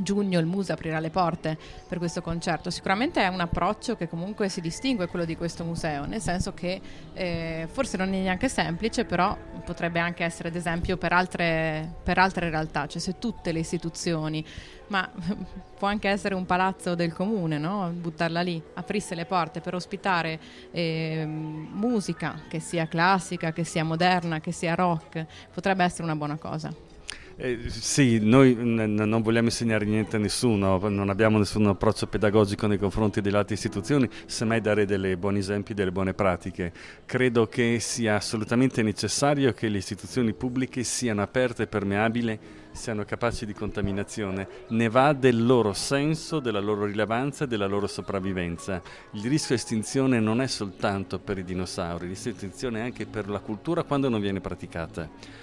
giugno 0.00 0.38
il 0.38 0.46
Museo 0.46 0.74
aprirà 0.74 1.00
le 1.00 1.10
porte 1.10 1.58
per 1.88 1.98
questo 1.98 2.22
concerto. 2.22 2.70
Sicuramente 2.70 3.20
è 3.22 3.28
un 3.28 3.40
approccio 3.40 3.96
che 3.96 4.08
comunque 4.08 4.48
si 4.48 4.60
distingue 4.60 5.06
quello 5.06 5.24
di 5.24 5.36
questo 5.36 5.64
museo, 5.64 6.06
nel 6.06 6.20
senso 6.20 6.54
che 6.54 6.80
eh, 7.12 7.68
forse 7.70 7.96
non 7.96 8.08
è 8.08 8.18
neanche 8.18 8.48
semplice, 8.48 9.04
però 9.04 9.36
potrebbe 9.64 10.00
anche 10.00 10.24
essere 10.24 10.48
ad 10.48 10.56
esempio 10.56 10.96
per 10.96 11.12
altre, 11.12 11.94
per 12.02 12.18
altre 12.18 12.50
realtà, 12.50 12.86
cioè 12.86 13.00
se 13.00 13.18
tutte 13.18 13.52
le 13.52 13.60
istituzioni, 13.60 14.44
ma 14.92 15.08
può 15.78 15.88
anche 15.88 16.10
essere 16.10 16.34
un 16.34 16.44
palazzo 16.44 16.94
del 16.94 17.14
comune, 17.14 17.56
no? 17.56 17.90
buttarla 17.94 18.42
lì, 18.42 18.62
aprisse 18.74 19.14
le 19.14 19.24
porte 19.24 19.62
per 19.62 19.74
ospitare 19.74 20.38
eh, 20.70 21.24
musica, 21.26 22.42
che 22.46 22.60
sia 22.60 22.86
classica, 22.86 23.52
che 23.52 23.64
sia 23.64 23.84
moderna, 23.84 24.40
che 24.40 24.52
sia 24.52 24.74
rock, 24.74 25.24
potrebbe 25.50 25.82
essere 25.82 26.02
una 26.02 26.14
buona 26.14 26.36
cosa. 26.36 26.91
Eh, 27.36 27.60
sì, 27.68 28.18
noi 28.20 28.54
n- 28.54 28.94
non 28.94 29.22
vogliamo 29.22 29.48
insegnare 29.48 29.84
niente 29.86 30.16
a 30.16 30.18
nessuno, 30.18 30.78
non 30.88 31.08
abbiamo 31.08 31.38
nessun 31.38 31.66
approccio 31.66 32.06
pedagogico 32.06 32.66
nei 32.66 32.78
confronti 32.78 33.20
delle 33.20 33.38
altre 33.38 33.54
istituzioni, 33.54 34.08
semmai 34.26 34.60
dare 34.60 34.84
dei 34.84 35.16
buoni 35.16 35.38
esempi, 35.38 35.72
delle 35.72 35.92
buone 35.92 36.12
pratiche. 36.12 36.72
Credo 37.06 37.46
che 37.46 37.78
sia 37.80 38.16
assolutamente 38.16 38.82
necessario 38.82 39.52
che 39.52 39.68
le 39.68 39.78
istituzioni 39.78 40.34
pubbliche 40.34 40.82
siano 40.82 41.22
aperte 41.22 41.62
e 41.62 41.66
permeabili, 41.66 42.38
siano 42.72 43.04
capaci 43.04 43.46
di 43.46 43.54
contaminazione. 43.54 44.46
Ne 44.68 44.88
va 44.88 45.12
del 45.14 45.44
loro 45.44 45.72
senso, 45.72 46.38
della 46.38 46.60
loro 46.60 46.84
rilevanza 46.84 47.44
e 47.44 47.46
della 47.46 47.66
loro 47.66 47.86
sopravvivenza. 47.86 48.82
Il 49.12 49.24
rischio 49.26 49.54
estinzione 49.54 50.20
non 50.20 50.40
è 50.42 50.46
soltanto 50.46 51.18
per 51.18 51.38
i 51.38 51.44
dinosauri, 51.44 52.04
il 52.04 52.10
rischio 52.10 52.32
di 52.32 52.36
estinzione 52.36 52.80
è 52.80 52.82
anche 52.82 53.06
per 53.06 53.28
la 53.28 53.40
cultura 53.40 53.84
quando 53.84 54.08
non 54.10 54.20
viene 54.20 54.40
praticata. 54.40 55.41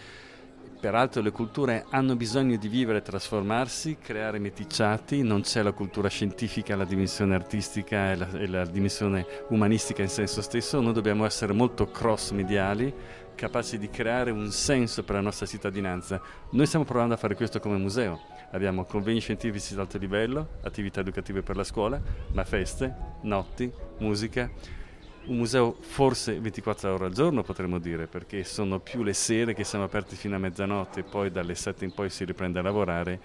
Peraltro 0.79 1.21
le 1.21 1.31
culture 1.31 1.83
hanno 1.89 2.15
bisogno 2.15 2.55
di 2.55 2.69
vivere, 2.69 3.01
trasformarsi, 3.01 3.97
creare 4.01 4.39
meticciati, 4.39 5.23
non 5.23 5.41
c'è 5.41 5.61
la 5.61 5.73
cultura 5.73 6.07
scientifica, 6.07 6.77
la 6.77 6.85
dimensione 6.85 7.35
artistica 7.35 8.11
e 8.11 8.15
la, 8.15 8.29
e 8.31 8.47
la 8.47 8.65
dimensione 8.65 9.25
umanistica 9.49 10.03
in 10.03 10.07
senso 10.07 10.41
stesso, 10.41 10.79
noi 10.79 10.93
dobbiamo 10.93 11.25
essere 11.25 11.51
molto 11.51 11.87
cross-mediali, 11.87 12.93
capaci 13.35 13.77
di 13.77 13.89
creare 13.89 14.31
un 14.31 14.51
senso 14.51 15.03
per 15.03 15.15
la 15.15 15.21
nostra 15.21 15.45
cittadinanza. 15.45 16.21
Noi 16.51 16.65
stiamo 16.65 16.85
provando 16.85 17.13
a 17.13 17.17
fare 17.17 17.35
questo 17.35 17.59
come 17.59 17.75
museo. 17.75 18.21
Abbiamo 18.51 18.85
convegni 18.85 19.19
scientifici 19.19 19.73
di 19.73 19.81
alto 19.81 19.97
livello, 19.97 20.59
attività 20.63 21.01
educative 21.01 21.41
per 21.41 21.57
la 21.57 21.65
scuola, 21.65 22.01
ma 22.31 22.45
feste, 22.45 22.95
notti, 23.23 23.69
musica 23.97 24.49
un 25.25 25.37
museo 25.37 25.75
forse 25.79 26.39
24 26.39 26.93
ore 26.93 27.05
al 27.05 27.13
giorno 27.13 27.43
potremmo 27.43 27.79
dire, 27.79 28.07
perché 28.07 28.43
sono 28.43 28.79
più 28.79 29.03
le 29.03 29.13
sere 29.13 29.53
che 29.53 29.63
siamo 29.63 29.85
aperti 29.85 30.15
fino 30.15 30.35
a 30.35 30.39
mezzanotte 30.39 31.01
e 31.01 31.03
poi 31.03 31.31
dalle 31.31 31.55
7 31.55 31.85
in 31.85 31.93
poi 31.93 32.09
si 32.09 32.25
riprende 32.25 32.59
a 32.59 32.63
lavorare 32.63 33.19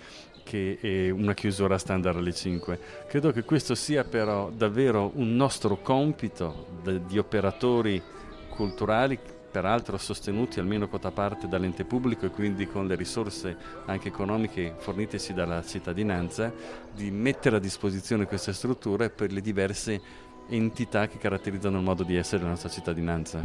che 0.45 1.11
una 1.17 1.33
chiusura 1.33 1.79
standard 1.79 2.19
alle 2.19 2.35
5. 2.35 2.79
Credo 3.09 3.33
che 3.33 3.45
questo 3.45 3.75
sia 3.75 4.05
però 4.05 4.51
davvero 4.51 5.11
un 5.15 5.35
nostro 5.35 5.79
compito 5.79 6.67
di 7.07 7.19
operatori 7.19 8.03
culturali 8.51 9.19
peraltro 9.55 9.97
sostenuti 9.99 10.59
almeno 10.59 10.89
quota 10.89 11.13
parte 11.13 11.47
dall'ente 11.47 11.85
pubblico 11.85 12.27
e 12.27 12.31
quindi 12.31 12.67
con 12.67 12.89
le 12.89 12.97
risorse 12.97 13.57
anche 13.87 14.09
economiche 14.09 14.75
fornitesi 14.79 15.33
dalla 15.33 15.63
cittadinanza, 15.65 16.53
di 16.93 17.11
mettere 17.13 17.57
a 17.57 17.61
disposizione 17.61 18.27
queste 18.27 18.53
strutture 18.53 19.11
per 19.11 19.33
le 19.33 19.41
diverse 19.41 20.01
entità 20.49 21.07
che 21.09 21.19
caratterizzano 21.19 21.79
il 21.79 21.85
modo 21.85 22.03
di 22.03 22.17
essere 22.17 22.39
della 22.39 22.51
nostra 22.51 22.69
cittadinanza. 22.69 23.45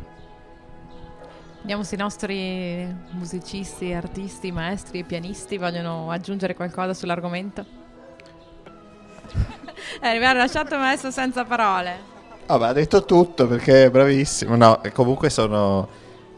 Vediamo 1.61 1.83
se 1.83 1.95
i 1.95 1.97
nostri 1.97 2.95
musicisti, 3.11 3.91
artisti, 3.91 4.51
maestri 4.51 4.99
e 4.99 5.03
pianisti 5.03 5.57
vogliono 5.57 6.09
aggiungere 6.09 6.55
qualcosa 6.55 6.93
sull'argomento. 6.93 7.65
eh, 10.01 10.17
mi 10.17 10.25
ha 10.25 10.33
lasciato 10.33 10.77
maestro 10.77 11.11
senza 11.11 11.43
parole. 11.43 12.17
Oh, 12.47 12.55
ha 12.55 12.73
detto 12.73 13.03
tutto 13.03 13.47
perché 13.47 13.85
è 13.85 13.91
bravissimo. 13.91 14.55
No, 14.55 14.81
comunque 14.93 15.29
sono... 15.29 15.87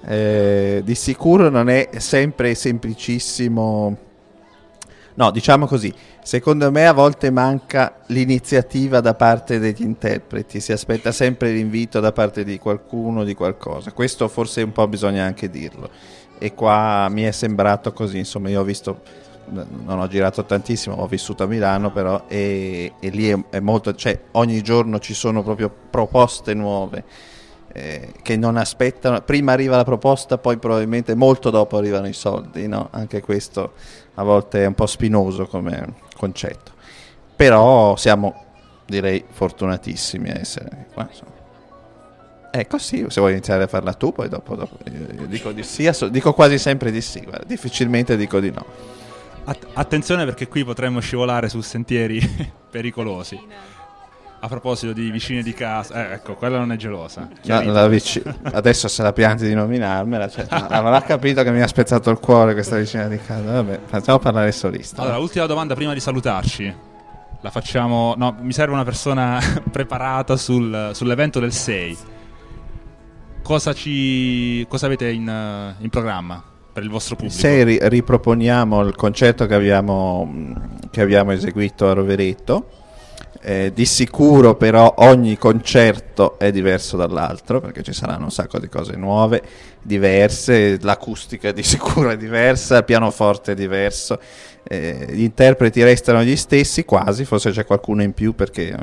Eh, 0.03 0.81
di 0.83 0.95
sicuro 0.95 1.49
non 1.49 1.69
è 1.69 1.89
sempre 1.97 2.55
semplicissimo 2.55 4.10
No, 5.15 5.29
diciamo 5.31 5.65
così, 5.67 5.93
secondo 6.23 6.71
me 6.71 6.87
a 6.87 6.93
volte 6.93 7.31
manca 7.31 7.97
l'iniziativa 8.07 9.01
da 9.01 9.13
parte 9.13 9.59
degli 9.59 9.81
interpreti, 9.81 10.61
si 10.61 10.71
aspetta 10.71 11.11
sempre 11.11 11.51
l'invito 11.51 11.99
da 11.99 12.11
parte 12.11 12.43
di 12.43 12.57
qualcuno, 12.57 13.23
di 13.23 13.33
qualcosa. 13.33 13.91
Questo 13.91 14.27
forse 14.29 14.61
un 14.61 14.71
po' 14.71 14.87
bisogna 14.87 15.25
anche 15.25 15.49
dirlo. 15.49 15.89
E 16.37 16.53
qua 16.53 17.07
mi 17.09 17.23
è 17.23 17.31
sembrato 17.31 17.91
così, 17.93 18.17
insomma, 18.17 18.49
io 18.49 18.61
ho 18.61 18.63
visto, 18.63 19.01
non 19.49 19.99
ho 19.99 20.07
girato 20.07 20.45
tantissimo, 20.45 20.95
ho 20.95 21.07
vissuto 21.07 21.43
a 21.43 21.45
Milano 21.45 21.91
però, 21.91 22.23
e, 22.27 22.93
e 22.99 23.09
lì 23.09 23.29
è, 23.29 23.37
è 23.49 23.59
molto, 23.59 23.93
cioè 23.93 24.17
ogni 24.31 24.61
giorno 24.61 24.99
ci 24.99 25.13
sono 25.13 25.43
proprio 25.43 25.69
proposte 25.89 26.53
nuove. 26.53 27.03
Eh, 27.73 28.11
che 28.21 28.35
non 28.35 28.57
aspettano, 28.57 29.21
prima 29.21 29.53
arriva 29.53 29.77
la 29.77 29.85
proposta, 29.85 30.37
poi 30.37 30.57
probabilmente 30.57 31.15
molto 31.15 31.49
dopo 31.49 31.77
arrivano 31.77 32.07
i 32.07 32.13
soldi, 32.13 32.67
no? 32.67 32.89
Anche 32.91 33.21
questo 33.21 33.73
a 34.15 34.23
volte 34.23 34.63
è 34.63 34.65
un 34.65 34.73
po' 34.73 34.85
spinoso 34.87 35.47
come 35.47 35.93
concetto. 36.17 36.71
Però 37.35 37.95
siamo, 37.95 38.45
direi, 38.85 39.23
fortunatissimi 39.27 40.29
a 40.29 40.37
essere 40.37 40.87
qua. 40.93 41.07
Insomma. 41.09 41.31
Ecco 42.53 42.77
sì, 42.77 43.05
se 43.07 43.21
vuoi 43.21 43.31
iniziare 43.31 43.63
a 43.63 43.67
farla 43.67 43.93
tu, 43.93 44.11
poi 44.11 44.27
dopo, 44.27 44.55
dopo 44.55 44.77
io, 44.91 45.21
io 45.21 45.25
dico 45.25 45.53
di 45.53 45.63
sì, 45.63 45.89
dico 46.09 46.33
quasi 46.33 46.57
sempre 46.57 46.91
di 46.91 46.99
sì, 46.99 47.21
guarda, 47.21 47.45
difficilmente 47.45 48.17
dico 48.17 48.41
di 48.41 48.51
no. 48.51 48.65
Att- 49.45 49.67
attenzione 49.73 50.25
perché 50.25 50.49
qui 50.49 50.65
potremmo 50.65 50.99
scivolare 50.99 51.47
su 51.47 51.61
sentieri 51.61 52.19
pericolosi. 52.69 53.39
A 54.43 54.47
proposito 54.47 54.91
di 54.91 55.11
vicine 55.11 55.43
di 55.43 55.53
casa, 55.53 56.09
eh, 56.09 56.13
ecco, 56.13 56.33
quella 56.33 56.57
non 56.57 56.71
è 56.71 56.75
gelosa. 56.75 57.29
No, 57.43 57.87
vic- 57.87 58.23
adesso 58.41 58.87
se 58.87 59.03
la 59.03 59.13
pianti 59.13 59.45
di 59.45 59.53
nominarmela, 59.53 60.27
cioè, 60.29 60.45
ha 60.49 61.01
capito 61.03 61.43
che 61.43 61.51
mi 61.51 61.61
ha 61.61 61.67
spezzato 61.67 62.09
il 62.09 62.17
cuore 62.17 62.53
questa 62.53 62.77
vicina 62.77 63.07
di 63.07 63.19
casa. 63.19 63.61
Vabbè, 63.61 63.81
facciamo 63.85 64.17
parlare 64.17 64.51
solista. 64.51 65.03
Allora, 65.03 65.19
ultima 65.19 65.45
domanda 65.45 65.75
prima 65.75 65.93
di 65.93 65.99
salutarci. 65.99 66.75
La 67.41 67.51
facciamo. 67.51 68.15
No, 68.17 68.35
mi 68.41 68.51
serve 68.51 68.73
una 68.73 68.83
persona 68.83 69.39
preparata 69.71 70.35
sul, 70.37 70.89
sull'evento 70.93 71.39
del 71.39 71.53
6. 71.53 71.97
Cosa, 73.43 73.73
ci, 73.73 74.65
cosa 74.67 74.87
avete 74.87 75.07
in, 75.11 75.75
in 75.77 75.89
programma? 75.89 76.43
per 76.71 76.83
il 76.83 76.89
vostro 76.89 77.15
pubblico. 77.15 77.37
Se 77.37 77.63
ri- 77.63 77.79
riproponiamo 77.81 78.81
il 78.81 78.95
concerto 78.95 79.45
che 79.45 79.53
abbiamo, 79.53 80.33
che 80.89 81.01
abbiamo 81.01 81.31
eseguito 81.31 81.89
a 81.89 81.93
Rovereto, 81.93 82.69
eh, 83.41 83.71
di 83.73 83.85
sicuro 83.85 84.55
però 84.55 84.93
ogni 84.97 85.37
concerto 85.37 86.37
è 86.37 86.51
diverso 86.51 86.95
dall'altro 86.95 87.59
perché 87.59 87.81
ci 87.81 87.93
saranno 87.93 88.25
un 88.25 88.31
sacco 88.31 88.59
di 88.59 88.69
cose 88.69 88.95
nuove, 88.95 89.41
diverse, 89.81 90.77
l'acustica 90.81 91.51
di 91.51 91.63
sicuro 91.63 92.11
è 92.11 92.17
diversa, 92.17 92.77
il 92.77 92.85
pianoforte 92.85 93.53
è 93.53 93.55
diverso, 93.55 94.19
eh, 94.63 95.07
gli 95.09 95.23
interpreti 95.23 95.81
restano 95.83 96.23
gli 96.23 96.35
stessi 96.35 96.85
quasi, 96.85 97.25
forse 97.25 97.49
c'è 97.51 97.65
qualcuno 97.65 98.03
in 98.03 98.13
più 98.13 98.35
perché 98.35 98.69
eh, 98.69 98.77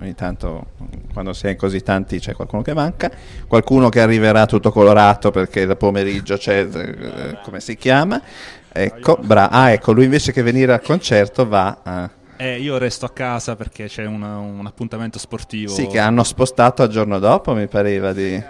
ogni 0.00 0.14
tanto 0.14 0.66
quando 1.12 1.32
si 1.32 1.46
è 1.46 1.50
in 1.50 1.56
così 1.56 1.82
tanti 1.82 2.20
c'è 2.20 2.34
qualcuno 2.34 2.62
che 2.62 2.74
manca, 2.74 3.10
qualcuno 3.48 3.88
che 3.88 4.00
arriverà 4.00 4.46
tutto 4.46 4.70
colorato 4.70 5.32
perché 5.32 5.66
da 5.66 5.74
pomeriggio 5.74 6.36
c'è, 6.36 6.64
eh, 6.72 7.38
come 7.42 7.58
si 7.60 7.76
chiama, 7.76 8.22
ecco, 8.70 9.18
bra- 9.20 9.50
ah 9.50 9.72
ecco, 9.72 9.92
lui 9.92 10.04
invece 10.04 10.30
che 10.30 10.42
venire 10.42 10.72
al 10.72 10.82
concerto 10.82 11.48
va 11.48 11.78
a 11.82 12.10
eh, 12.36 12.60
io 12.60 12.78
resto 12.78 13.06
a 13.06 13.10
casa 13.10 13.56
perché 13.56 13.86
c'è 13.86 14.04
una, 14.04 14.38
un 14.38 14.66
appuntamento 14.66 15.18
sportivo. 15.18 15.72
Sì, 15.72 15.86
che 15.86 15.98
hanno 15.98 16.22
spostato 16.22 16.82
al 16.82 16.88
giorno 16.88 17.18
dopo, 17.18 17.54
mi 17.54 17.66
pareva 17.66 18.12
di... 18.12 18.34
Eh, 18.34 18.44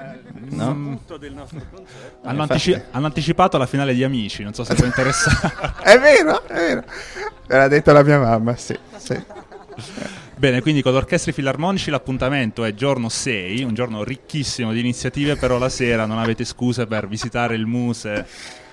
no? 0.50 1.00
Hanno, 2.22 2.42
antici- 2.42 2.80
hanno, 2.90 3.06
anticipato 3.06 3.58
la 3.58 3.66
finale 3.66 3.94
di 3.94 4.04
Amici, 4.04 4.42
non 4.42 4.54
so 4.54 4.64
se 4.64 4.74
può 4.74 4.84
interessare. 4.84 5.74
è 5.82 5.98
vero, 5.98 6.42
è 6.46 6.54
vero. 6.54 6.84
Me 7.48 7.56
l'ha 7.56 7.68
detto 7.68 7.92
la 7.92 8.02
mia 8.02 8.18
mamma, 8.18 8.56
sì. 8.56 8.76
sì. 8.96 9.22
Bene, 10.36 10.60
quindi 10.60 10.82
con 10.82 10.92
l'Orchestra 10.92 11.32
Filarmonici 11.32 11.90
l'appuntamento 11.90 12.64
è 12.64 12.74
giorno 12.74 13.08
6, 13.08 13.62
un 13.62 13.74
giorno 13.74 14.02
ricchissimo 14.02 14.72
di 14.72 14.80
iniziative, 14.80 15.36
però 15.36 15.58
la 15.58 15.68
sera 15.68 16.06
non 16.06 16.18
avete 16.18 16.44
scuse 16.44 16.86
per 16.86 17.08
visitare 17.08 17.54
il 17.54 17.66
Muse 17.66 18.26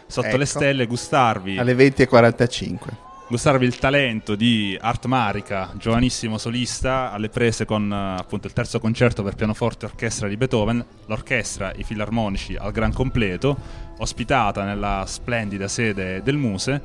sotto 0.07 0.28
ecco. 0.28 0.38
le 0.38 0.45
stelle, 0.45 0.86
gustarvi. 0.86 1.57
Alle 1.57 1.74
20.45 1.74 3.11
gustarvi 3.34 3.65
il 3.65 3.79
talento 3.79 4.36
di 4.36 4.77
Art 4.79 5.05
Marica, 5.05 5.71
giovanissimo 5.75 6.38
solista, 6.38 7.11
alle 7.11 7.29
prese 7.29 7.65
con 7.65 7.91
eh, 7.91 8.19
appunto 8.19 8.45
il 8.45 8.53
terzo 8.53 8.79
concerto 8.79 9.23
per 9.23 9.34
pianoforte 9.34 9.88
e 9.88 9.89
orchestra 9.89 10.27
di 10.27 10.38
Beethoven, 10.38 10.86
l'orchestra, 11.07 11.73
i 11.75 11.84
filarmonici 11.84 12.55
al 12.55 12.71
gran 12.71 12.93
completo, 12.93 13.57
ospitata 13.97 14.63
nella 14.63 15.05
splendida 15.07 15.67
sede 15.67 16.21
del 16.21 16.38
Muse, 16.38 16.79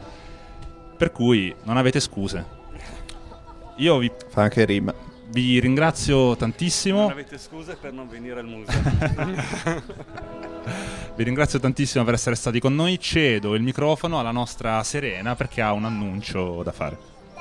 per 0.96 1.12
cui 1.12 1.54
non 1.64 1.76
avete 1.76 2.00
scuse. 2.00 2.46
Io 3.76 3.98
vi... 3.98 4.10
Fa 4.28 4.44
anche 4.44 4.64
rima. 4.64 4.94
Vi 5.28 5.60
ringrazio 5.60 6.34
tantissimo. 6.34 7.00
Non 7.00 7.10
avete 7.10 7.36
scuse 7.36 7.76
per 7.78 7.92
non 7.92 8.08
venire 8.08 8.40
al 8.40 8.46
Muse. 8.46 8.72
Vi 11.14 11.24
ringrazio 11.24 11.58
tantissimo 11.58 12.04
per 12.04 12.14
essere 12.14 12.36
stati 12.36 12.60
con 12.60 12.74
noi. 12.74 13.00
Cedo 13.00 13.54
il 13.54 13.62
microfono 13.62 14.18
alla 14.18 14.30
nostra 14.30 14.82
Serena 14.84 15.34
perché 15.34 15.60
ha 15.60 15.72
un 15.72 15.84
annuncio 15.84 16.62
da 16.62 16.72
fare. 16.72 17.07